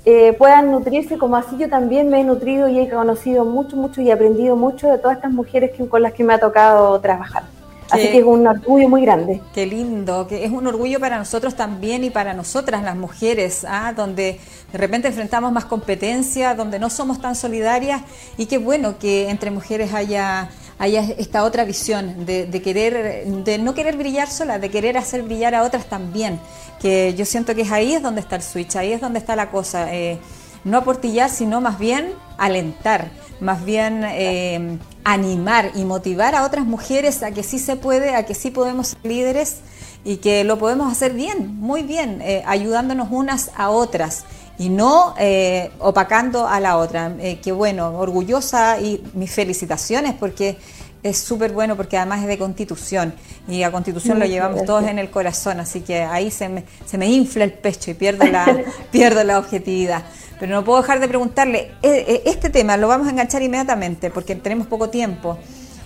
[0.05, 4.03] eh, puedan nutrirse como así yo también me he nutrido y he conocido mucho, mucho
[4.03, 7.45] y aprendido mucho de todas estas mujeres con las que me ha tocado trabajar.
[7.91, 9.41] Así que es un orgullo muy grande.
[9.55, 13.93] Qué lindo, que es un orgullo para nosotros también y para nosotras las mujeres, ¿ah?
[13.95, 14.39] donde
[14.73, 18.03] de repente enfrentamos más competencia, donde no somos tan solidarias
[18.37, 20.51] y qué bueno que entre mujeres haya
[20.81, 25.55] hay esta otra visión de, querer, de no querer brillar sola, de querer hacer brillar
[25.55, 26.41] a otras también,
[26.81, 29.37] que yo siento que es ahí es donde está el switch, ahí es donde está
[29.37, 30.19] la cosa, eh,
[30.65, 37.23] no aportillar, sino más bien alentar, más bien eh, animar y motivar a otras mujeres
[37.23, 39.59] a que sí se puede, a que sí podemos ser líderes
[40.05, 44.25] y que lo podemos hacer bien, muy bien, eh, ayudándonos unas a otras
[44.59, 47.15] y no eh, opacando a la otra.
[47.19, 50.59] Eh, que bueno, orgullosa y mis felicitaciones porque
[51.03, 53.15] es súper bueno porque además es de constitución
[53.49, 56.99] y a constitución lo llevamos todos en el corazón, así que ahí se me, se
[56.99, 60.05] me infla el pecho y pierdo la, pierdo la objetividad.
[60.41, 64.35] Pero no puedo dejar de preguntarle, eh, este tema lo vamos a enganchar inmediatamente porque
[64.35, 65.39] tenemos poco tiempo.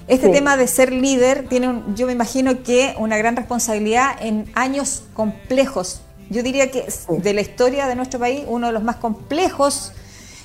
[0.06, 5.02] Este tema de ser líder tiene, yo me imagino que una gran responsabilidad en años
[5.14, 9.92] complejos yo diría que de la historia de nuestro país, uno de los más complejos,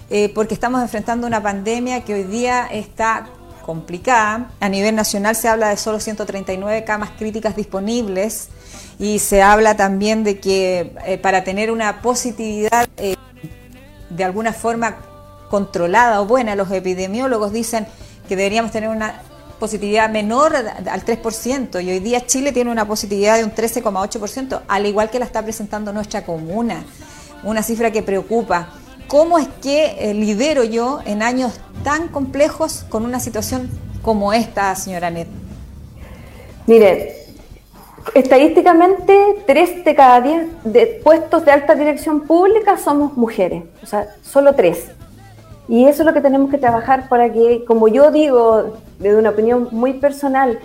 [0.09, 3.27] eh, porque estamos enfrentando una pandemia que hoy día está
[3.65, 4.51] complicada.
[4.59, 8.49] A nivel nacional se habla de solo 139 camas críticas disponibles
[8.97, 13.15] y se habla también de que eh, para tener una positividad eh,
[14.09, 14.97] de alguna forma
[15.49, 17.87] controlada o buena, los epidemiólogos dicen
[18.27, 19.21] que deberíamos tener una
[19.59, 24.85] positividad menor al 3% y hoy día Chile tiene una positividad de un 13,8%, al
[24.85, 26.83] igual que la está presentando nuestra comuna,
[27.43, 28.69] una cifra que preocupa.
[29.07, 33.69] ¿Cómo es que eh, lidero yo en años tan complejos con una situación
[34.01, 35.27] como esta, señora Net?
[36.67, 37.18] Mire,
[38.13, 44.07] estadísticamente 3 de cada 10 de puestos de alta dirección pública somos mujeres, o sea,
[44.21, 44.91] solo 3.
[45.67, 49.29] Y eso es lo que tenemos que trabajar para que, como yo digo, desde una
[49.29, 50.59] opinión muy personal,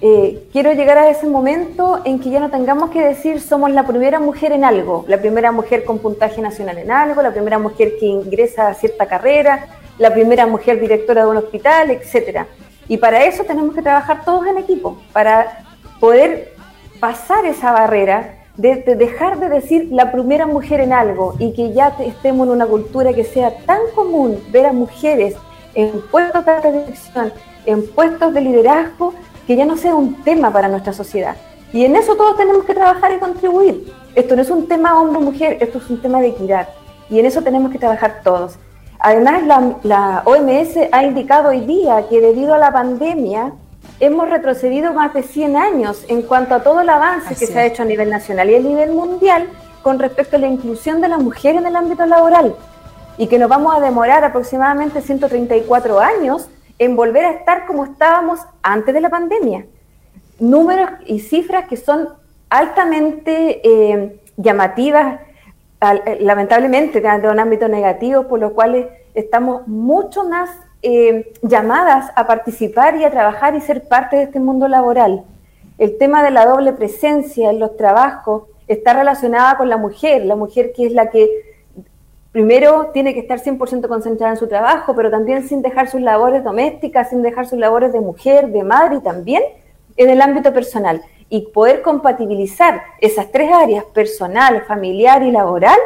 [0.00, 3.86] eh, quiero llegar a ese momento en que ya no tengamos que decir somos la
[3.86, 7.94] primera mujer en algo, la primera mujer con puntaje nacional en algo, la primera mujer
[7.98, 9.66] que ingresa a cierta carrera,
[9.98, 12.46] la primera mujer directora de un hospital, etcétera.
[12.86, 15.64] Y para eso tenemos que trabajar todos en equipo, para
[16.00, 16.53] poder
[17.00, 21.96] pasar esa barrera de, dejar de decir la primera mujer en algo y que ya
[22.00, 25.34] estemos en una cultura que sea tan común ver a mujeres
[25.74, 27.32] en puestos de dirección,
[27.66, 29.12] en puestos de liderazgo,
[29.46, 31.36] que ya no sea un tema para nuestra sociedad.
[31.72, 33.92] Y en eso todos tenemos que trabajar y contribuir.
[34.14, 36.68] Esto no es un tema hombre-mujer, esto es un tema de equidad.
[37.10, 38.58] Y en eso tenemos que trabajar todos.
[39.00, 39.42] Además,
[39.82, 43.52] la, OMS ha indicado hoy día que debido a la pandemia,
[44.00, 47.66] hemos retrocedido más de 100 años en cuanto a todo el avance que se ha
[47.66, 49.48] hecho a nivel nacional y a nivel mundial
[49.82, 52.54] con respecto a la inclusión de la mujer en el ámbito laboral
[53.16, 58.40] y que nos vamos a demorar aproximadamente 134 años en volver a estar como estábamos
[58.62, 59.66] antes de la pandemia.
[60.40, 62.08] Números y cifras que son
[62.50, 65.20] altamente eh, llamativas
[65.80, 70.50] eh, lamentablemente de un ámbito negativo, por lo cual estamos mucho más
[70.86, 75.24] eh, llamadas a participar y a trabajar y ser parte de este mundo laboral.
[75.78, 80.36] El tema de la doble presencia en los trabajos está relacionada con la mujer, la
[80.36, 81.30] mujer que es la que
[82.32, 86.44] primero tiene que estar 100% concentrada en su trabajo, pero también sin dejar sus labores
[86.44, 89.42] domésticas, sin dejar sus labores de mujer, de madre y también
[89.96, 91.00] en el ámbito personal.
[91.30, 95.78] Y poder compatibilizar esas tres áreas, personal, familiar y laboral,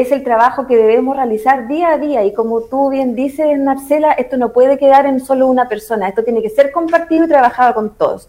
[0.00, 4.12] es el trabajo que debemos realizar día a día y como tú bien dices, Marcela,
[4.12, 7.74] esto no puede quedar en solo una persona, esto tiene que ser compartido y trabajado
[7.74, 8.28] con todos.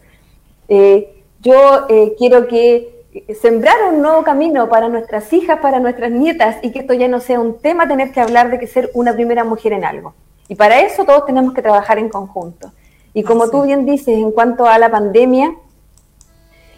[0.69, 3.05] Eh, yo eh, quiero que
[3.41, 7.19] sembrar un nuevo camino para nuestras hijas, para nuestras nietas y que esto ya no
[7.19, 10.13] sea un tema tener que hablar de que ser una primera mujer en algo.
[10.47, 12.71] Y para eso todos tenemos que trabajar en conjunto.
[13.13, 15.53] Y como tú bien dices, en cuanto a la pandemia,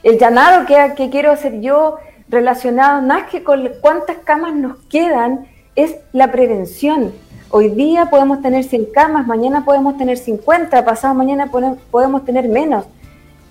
[0.02, 1.98] el llamado que, que quiero hacer yo
[2.30, 7.12] relacionado más que con cuántas camas nos quedan, es la prevención.
[7.50, 11.50] Hoy día podemos tener 100 camas, mañana podemos tener 50, pasado mañana
[11.92, 12.86] podemos tener menos.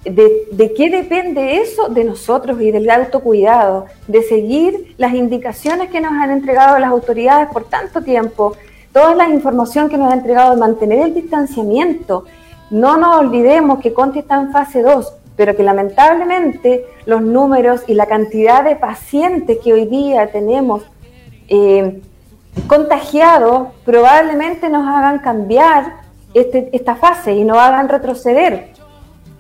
[0.05, 1.89] ¿De, ¿De, qué depende eso?
[1.89, 7.49] De nosotros y del autocuidado, de seguir las indicaciones que nos han entregado las autoridades
[7.49, 8.57] por tanto tiempo,
[8.93, 12.25] toda la información que nos ha entregado de mantener el distanciamiento.
[12.71, 17.95] No nos olvidemos que Conti está en fase 2 pero que lamentablemente los números y
[17.95, 20.83] la cantidad de pacientes que hoy día tenemos
[21.47, 22.03] eh,
[22.67, 26.01] contagiados probablemente nos hagan cambiar
[26.35, 28.73] este, esta fase y nos hagan retroceder.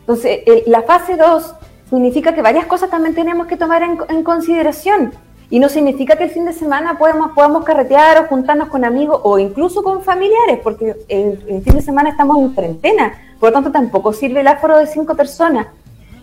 [0.00, 1.54] Entonces, la fase 2
[1.90, 5.12] significa que varias cosas también tenemos que tomar en, consideración.
[5.50, 9.20] Y no significa que el fin de semana podamos, podamos carretear o juntarnos con amigos
[9.24, 13.14] o incluso con familiares, porque el, el fin de semana estamos en cuarentena.
[13.40, 15.66] Por lo tanto, tampoco sirve el aforo de cinco personas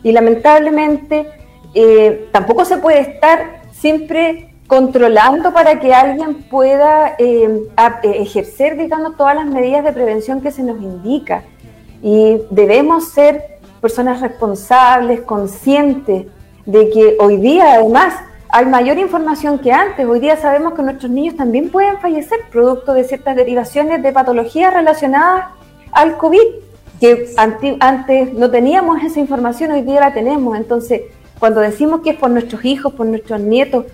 [0.06, 1.26] y lamentablemente
[1.74, 7.64] eh, tampoco se puede estar siempre controlando para que alguien pueda eh,
[8.04, 11.42] eh, ejercer, digamos, todas las medidas de prevención que se nos indica.
[12.04, 16.28] Y debemos ser personas responsables, conscientes
[16.68, 18.14] de que hoy día, además,
[18.50, 20.06] hay mayor información que antes.
[20.06, 24.72] Hoy día sabemos que nuestros niños también pueden fallecer producto de ciertas derivaciones de patologías
[24.72, 25.46] relacionadas
[25.92, 26.65] al COVID
[27.00, 30.58] que antes no teníamos esa información, hoy día la tenemos.
[30.58, 31.02] Entonces,
[31.40, 33.86] cuando decimos que es por nuestros hijos, por nuestros nietos,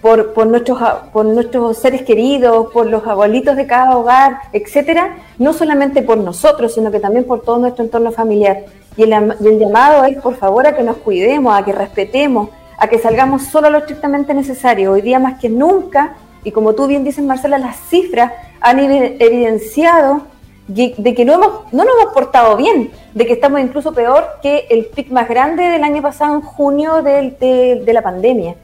[0.00, 0.80] por, por, nuestros,
[1.12, 6.74] por nuestros seres queridos, por los abuelitos de cada hogar, etcétera, no solamente por nosotros,
[6.74, 8.64] sino que también por todo nuestro entorno familiar.
[8.96, 12.98] Y el, llamado es, por favor, a que nos cuidemos, a que respetemos, a que
[12.98, 14.92] salgamos solo lo estrictamente necesario.
[14.92, 20.22] Hoy día más que nunca, y como tú bien dices, Marcela, las cifras han evidenciado
[20.70, 24.66] de que no, hemos, no nos hemos portado bien, de que estamos incluso peor que
[24.70, 28.54] el pic más grande del año pasado en junio de, de, la pandemia.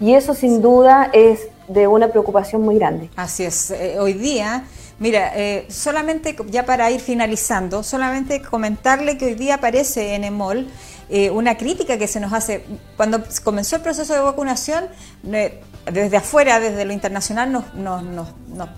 [0.00, 3.10] Y eso sin duda es de una preocupación muy grande.
[3.16, 3.70] Así es.
[3.70, 4.64] Eh, hoy día,
[4.98, 10.66] mira, eh, solamente ya para ir finalizando, solamente comentarle que hoy día aparece en EMOL
[11.10, 12.64] eh, una crítica que se nos hace.
[12.96, 14.86] Cuando comenzó el proceso de vacunación,
[15.90, 18.28] desde afuera, desde lo internacional, nos, nos,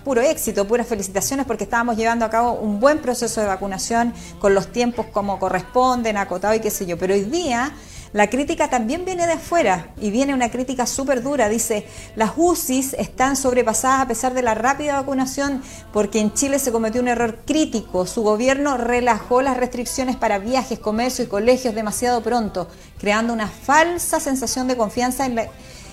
[0.04, 4.54] puro éxito, puras felicitaciones porque estábamos llevando a cabo un buen proceso de vacunación con
[4.54, 6.96] los tiempos como corresponden, acotado y qué sé yo.
[6.98, 7.72] Pero hoy día
[8.14, 11.48] la crítica también viene de afuera y viene una crítica súper dura.
[11.48, 11.84] Dice,
[12.14, 17.00] las UCIs están sobrepasadas a pesar de la rápida vacunación porque en Chile se cometió
[17.00, 18.06] un error crítico.
[18.06, 24.20] Su gobierno relajó las restricciones para viajes, comercio y colegios demasiado pronto, creando una falsa
[24.20, 25.48] sensación de confianza en la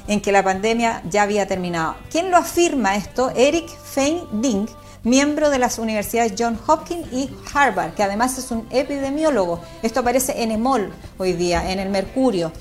[0.08, 1.96] en que la pandemia ya había terminado.
[2.10, 3.32] ¿Quién lo afirma esto?
[3.36, 4.68] Eric Fein Ding,
[5.04, 9.62] miembro de las universidades John Hopkins y Harvard, que además es un epidemiólogo.
[9.82, 12.52] Esto aparece en EMOL hoy día, en el Mercurio.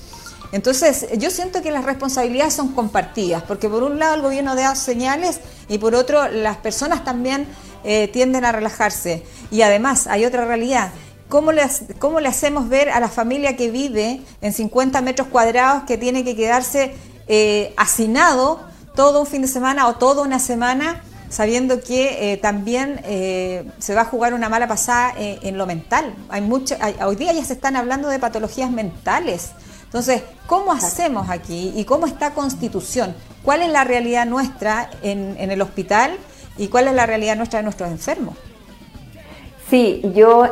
[0.51, 4.75] Entonces, yo siento que las responsabilidades son compartidas, porque por un lado el gobierno da
[4.75, 5.39] señales
[5.69, 7.47] y por otro las personas también
[7.83, 9.23] eh, tienden a relajarse.
[9.49, 10.91] Y además hay otra realidad.
[11.29, 11.51] ¿Cómo
[11.99, 16.25] ¿Cómo le hacemos ver a la familia que vive en 50 metros cuadrados que tiene
[16.25, 16.93] que quedarse
[17.31, 18.59] eh, hacinado
[18.93, 21.01] todo un fin de semana o toda una semana
[21.31, 25.65] sabiendo que eh, también eh, se va a jugar una mala pasada eh, en lo
[25.65, 26.13] mental.
[26.29, 26.75] Hay mucho,
[27.05, 29.51] hoy día ya se están hablando de patologías mentales.
[29.85, 33.15] Entonces, ¿cómo hacemos aquí y cómo está Constitución?
[33.43, 36.11] ¿Cuál es la realidad nuestra en, en el hospital
[36.57, 38.35] y cuál es la realidad nuestra de nuestros enfermos?
[39.69, 40.47] Sí, yo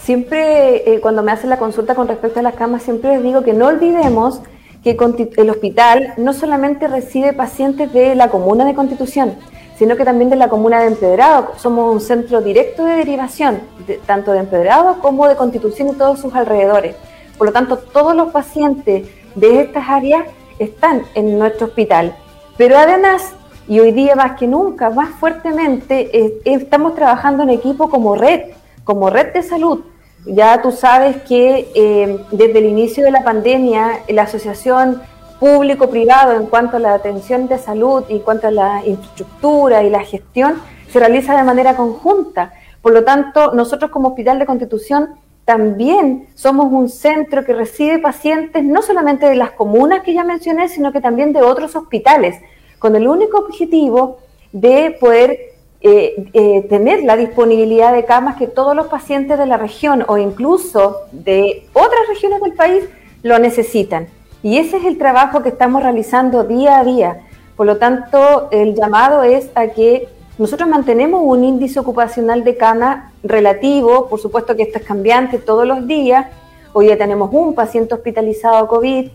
[0.00, 3.52] siempre cuando me hacen la consulta con respecto a las camas, siempre les digo que
[3.52, 4.40] no olvidemos
[4.82, 4.96] que
[5.36, 9.34] el hospital no solamente recibe pacientes de la comuna de Constitución,
[9.76, 11.52] sino que también de la comuna de Empedrado.
[11.56, 13.60] Somos un centro directo de derivación,
[14.06, 16.96] tanto de Empedrado como de Constitución y todos sus alrededores.
[17.38, 20.24] Por lo tanto, todos los pacientes de estas áreas
[20.58, 22.14] están en nuestro hospital.
[22.58, 23.32] Pero además,
[23.68, 28.50] y hoy día más que nunca, más fuertemente, estamos trabajando en equipo como red,
[28.84, 29.80] como red de salud.
[30.26, 35.00] Ya tú sabes que eh, desde el inicio de la pandemia, la asociación
[35.38, 39.88] público-privado en cuanto a la atención de salud y en cuanto a la infraestructura y
[39.88, 40.60] la gestión
[40.92, 42.52] se realiza de manera conjunta.
[42.82, 45.16] Por lo tanto, nosotros como Hospital de Constitución
[45.46, 50.68] también somos un centro que recibe pacientes no solamente de las comunas que ya mencioné,
[50.68, 52.36] sino que también de otros hospitales,
[52.78, 54.18] con el único objetivo
[54.52, 55.38] de poder
[55.82, 60.18] eh, eh, tener la disponibilidad de camas que todos los pacientes de la región o
[60.18, 62.84] incluso de otras regiones del país
[63.22, 64.06] lo necesitan.
[64.42, 67.20] Y ese es el trabajo que estamos realizando día a día.
[67.56, 73.12] Por lo tanto, el llamado es a que nosotros mantenemos un índice ocupacional de cama
[73.22, 76.26] relativo, por supuesto que esto es cambiante todos los días.
[76.72, 79.10] Hoy ya tenemos un paciente hospitalizado COVID,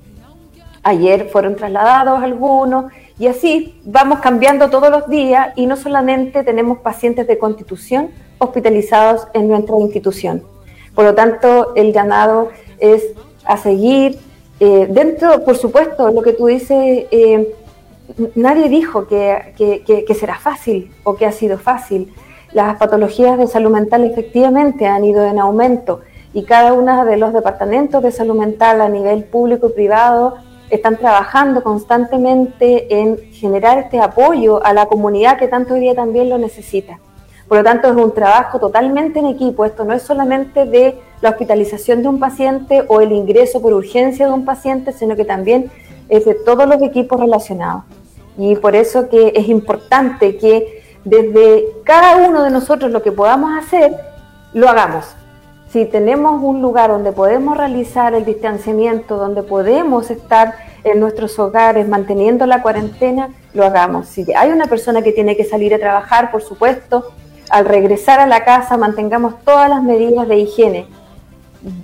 [0.84, 2.86] ayer fueron trasladados algunos,
[3.18, 8.10] y así vamos cambiando todos los días y no solamente tenemos pacientes de constitución
[8.40, 10.44] hospitalizados en nuestra institución.
[10.94, 12.50] Por lo tanto, el llamado
[12.80, 13.04] es
[13.46, 14.20] a seguir
[14.60, 17.54] eh, dentro, por supuesto, lo que tú dices, eh,
[18.36, 22.14] nadie dijo que, que, será fácil o que ha sido fácil.
[22.54, 26.02] Las patologías de salud mental efectivamente han ido en aumento
[26.34, 30.36] y cada uno de los departamentos de salud mental a nivel público y privado
[30.70, 36.30] están trabajando constantemente en generar este apoyo a la comunidad que tanto hoy día también
[36.30, 37.00] lo necesita.
[37.48, 39.66] Por lo tanto, es un trabajo totalmente en equipo.
[39.66, 44.26] Esto no es solamente de la hospitalización de un paciente o el ingreso por urgencia
[44.26, 45.72] de un paciente, sino que también
[46.10, 47.84] es de todos los equipos relacionados.
[48.38, 53.52] Y por eso que es importante que desde cada uno de nosotros lo que podamos
[53.58, 53.96] hacer,
[54.54, 55.06] lo hagamos.
[55.76, 60.54] Si tenemos un lugar donde podemos realizar el distanciamiento, donde podemos estar
[60.86, 64.08] en nuestros hogares manteniendo la cuarentena, lo hagamos.
[64.08, 67.12] Si hay una persona que tiene que salir a trabajar, por supuesto,
[67.50, 70.88] al regresar a la casa mantengamos todas las medidas de higiene.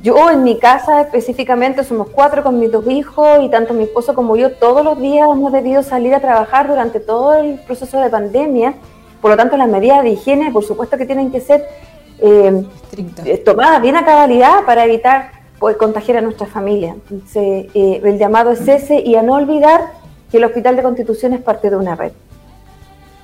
[0.02, 4.16] Yo en mi casa específicamente somos cuatro con mis dos hijos y tanto mi esposo
[4.16, 8.10] como yo todos los días hemos debido salir a trabajar durante todo el proceso de
[8.10, 8.74] pandemia.
[9.22, 11.66] Por lo tanto, las medidas de higiene, por supuesto que tienen que ser
[12.22, 12.66] eh,
[13.26, 16.96] eh, tomadas bien a cabalidad para evitar pues, contagiar a nuestra familia.
[17.36, 19.92] Eh, el llamado es ese y a no olvidar
[20.30, 22.12] que el Hospital de Constitución es parte de una red.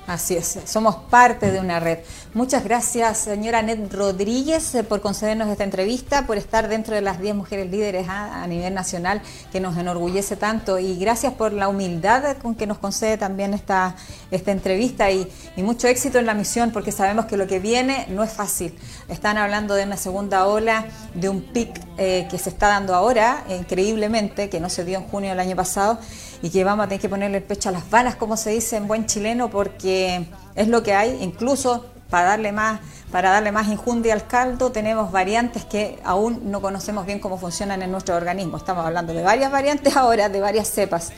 [0.08, 1.98] Así es, somos parte de una red.
[2.32, 7.20] Muchas gracias, señora Ned Rodríguez, eh, por concedernos esta entrevista, por estar dentro de las
[7.20, 9.20] 10 mujeres líderes ah, a, nivel nacional,
[9.52, 10.78] que nos enorgullece tanto.
[10.78, 13.96] Y gracias por la humildad con que nos concede también esta,
[14.30, 18.24] esta entrevista y, mucho éxito en la misión, porque sabemos que lo que viene no
[18.24, 18.78] es fácil.
[19.10, 23.44] Están hablando de una segunda ola, de un pic eh, que se está dando ahora,
[23.50, 25.98] increíblemente, que no se dio en junio del año pasado
[26.42, 28.76] y que vamos a tener que ponerle el pecho a las balas, como se dice
[28.76, 32.80] en buen chileno, porque es lo que hay, incluso para darle más
[33.10, 37.80] para darle más injundia al caldo, tenemos variantes que aún no conocemos bien cómo funcionan
[37.82, 38.58] en nuestro organismo.
[38.58, 41.12] Estamos hablando de varias variantes ahora, de varias cepas.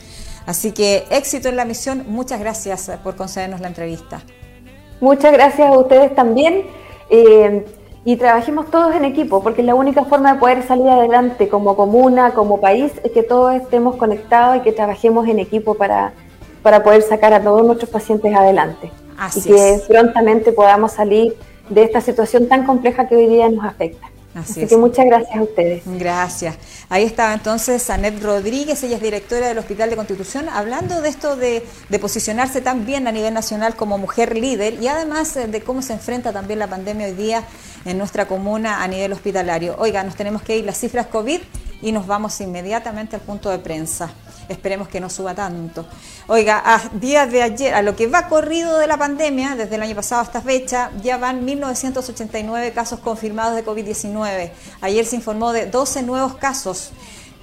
[0.45, 2.05] Así que éxito en la misión.
[2.07, 4.21] Muchas gracias por concedernos la entrevista.
[5.01, 6.65] Muchas gracias a ustedes también.
[7.09, 7.65] Eh,
[8.03, 12.31] y trabajemos todos en equipo, porque la única forma de poder salir adelante como comuna,
[12.31, 16.13] como país, es que todos estemos conectados y que trabajemos en equipo para,
[16.63, 18.91] para poder sacar a todos nuestros pacientes adelante.
[19.35, 21.35] y que prontamente podamos salir
[21.69, 24.10] de esta situación tan compleja que hoy día nos afecta.
[24.33, 25.83] Así, que muchas gracias a ustedes.
[25.85, 26.55] Gracias.
[26.89, 31.35] Ahí estaba entonces Anet Rodríguez, ella es directora del Hospital de Constitución, hablando de esto
[31.35, 35.61] de, de, posicionarse tan bien a nivel nacional como mujer líder y además eh, de
[35.61, 37.43] cómo se enfrenta también la pandemia hoy día
[37.83, 39.75] en nuestra comuna a nivel hospitalario.
[39.79, 41.41] Oiga, nos tenemos que ir las cifras COVID
[41.81, 44.11] y nos vamos inmediatamente al punto de prensa.
[44.51, 45.85] Esperemos que no suba tanto.
[46.27, 49.81] Oiga, a días de ayer, a lo que va corrido de la pandemia, desde el
[49.81, 54.51] año pasado hasta fecha, ya van 1.989 casos confirmados de COVID-19.
[54.81, 56.91] Ayer se informó de 12 nuevos casos.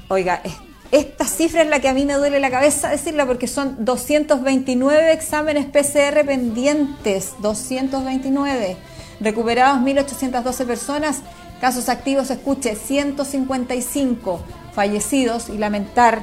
[0.08, 0.42] Oiga,
[0.90, 5.12] esta cifra es la que a mí me duele la cabeza decirla porque son 229
[5.12, 8.76] exámenes PCR pendientes, 229.
[9.20, 11.20] Recuperados 1.812 personas,
[11.60, 14.40] casos activos, escuche, 155
[14.74, 16.22] fallecidos y lamentar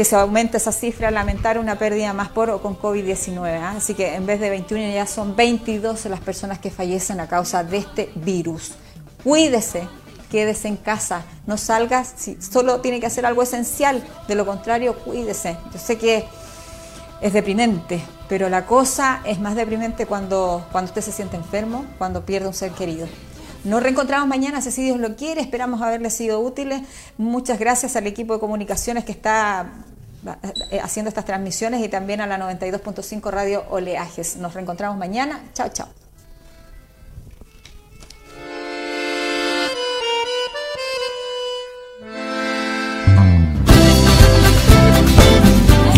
[0.00, 3.60] que se aumente esa cifra, lamentar una pérdida más por o con COVID-19.
[3.60, 3.74] ¿ah?
[3.76, 7.64] Así que en vez de 21 ya son 22 las personas que fallecen a causa
[7.64, 8.72] de este virus.
[9.22, 9.86] Cuídese,
[10.30, 14.96] quédese en casa, no salga si solo tiene que hacer algo esencial, de lo contrario,
[15.00, 15.58] cuídese.
[15.70, 16.24] Yo sé que
[17.20, 22.24] es deprimente, pero la cosa es más deprimente cuando, cuando usted se siente enfermo, cuando
[22.24, 23.06] pierde un ser querido.
[23.64, 26.80] Nos reencontramos mañana, si Dios lo quiere, esperamos haberles sido útiles.
[27.18, 29.70] Muchas gracias al equipo de comunicaciones que está
[30.70, 34.36] eh, haciendo estas transmisiones y también a la 92.5 Radio Oleajes.
[34.36, 35.40] Nos reencontramos mañana.
[35.52, 35.88] Chao, chao.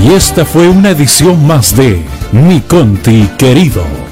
[0.02, 4.11] Y esta fue una edición más de Mi Conti Querido.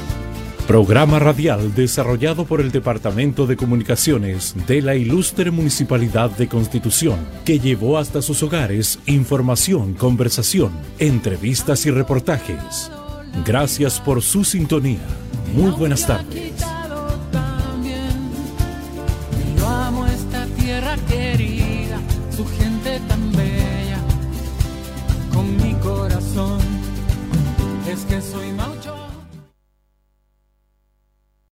[0.71, 7.59] Programa radial desarrollado por el Departamento de Comunicaciones de la Ilustre Municipalidad de Constitución, que
[7.59, 12.89] llevó hasta sus hogares información, conversación, entrevistas y reportajes.
[13.45, 15.01] Gracias por su sintonía.
[15.57, 16.53] Muy buenas tardes.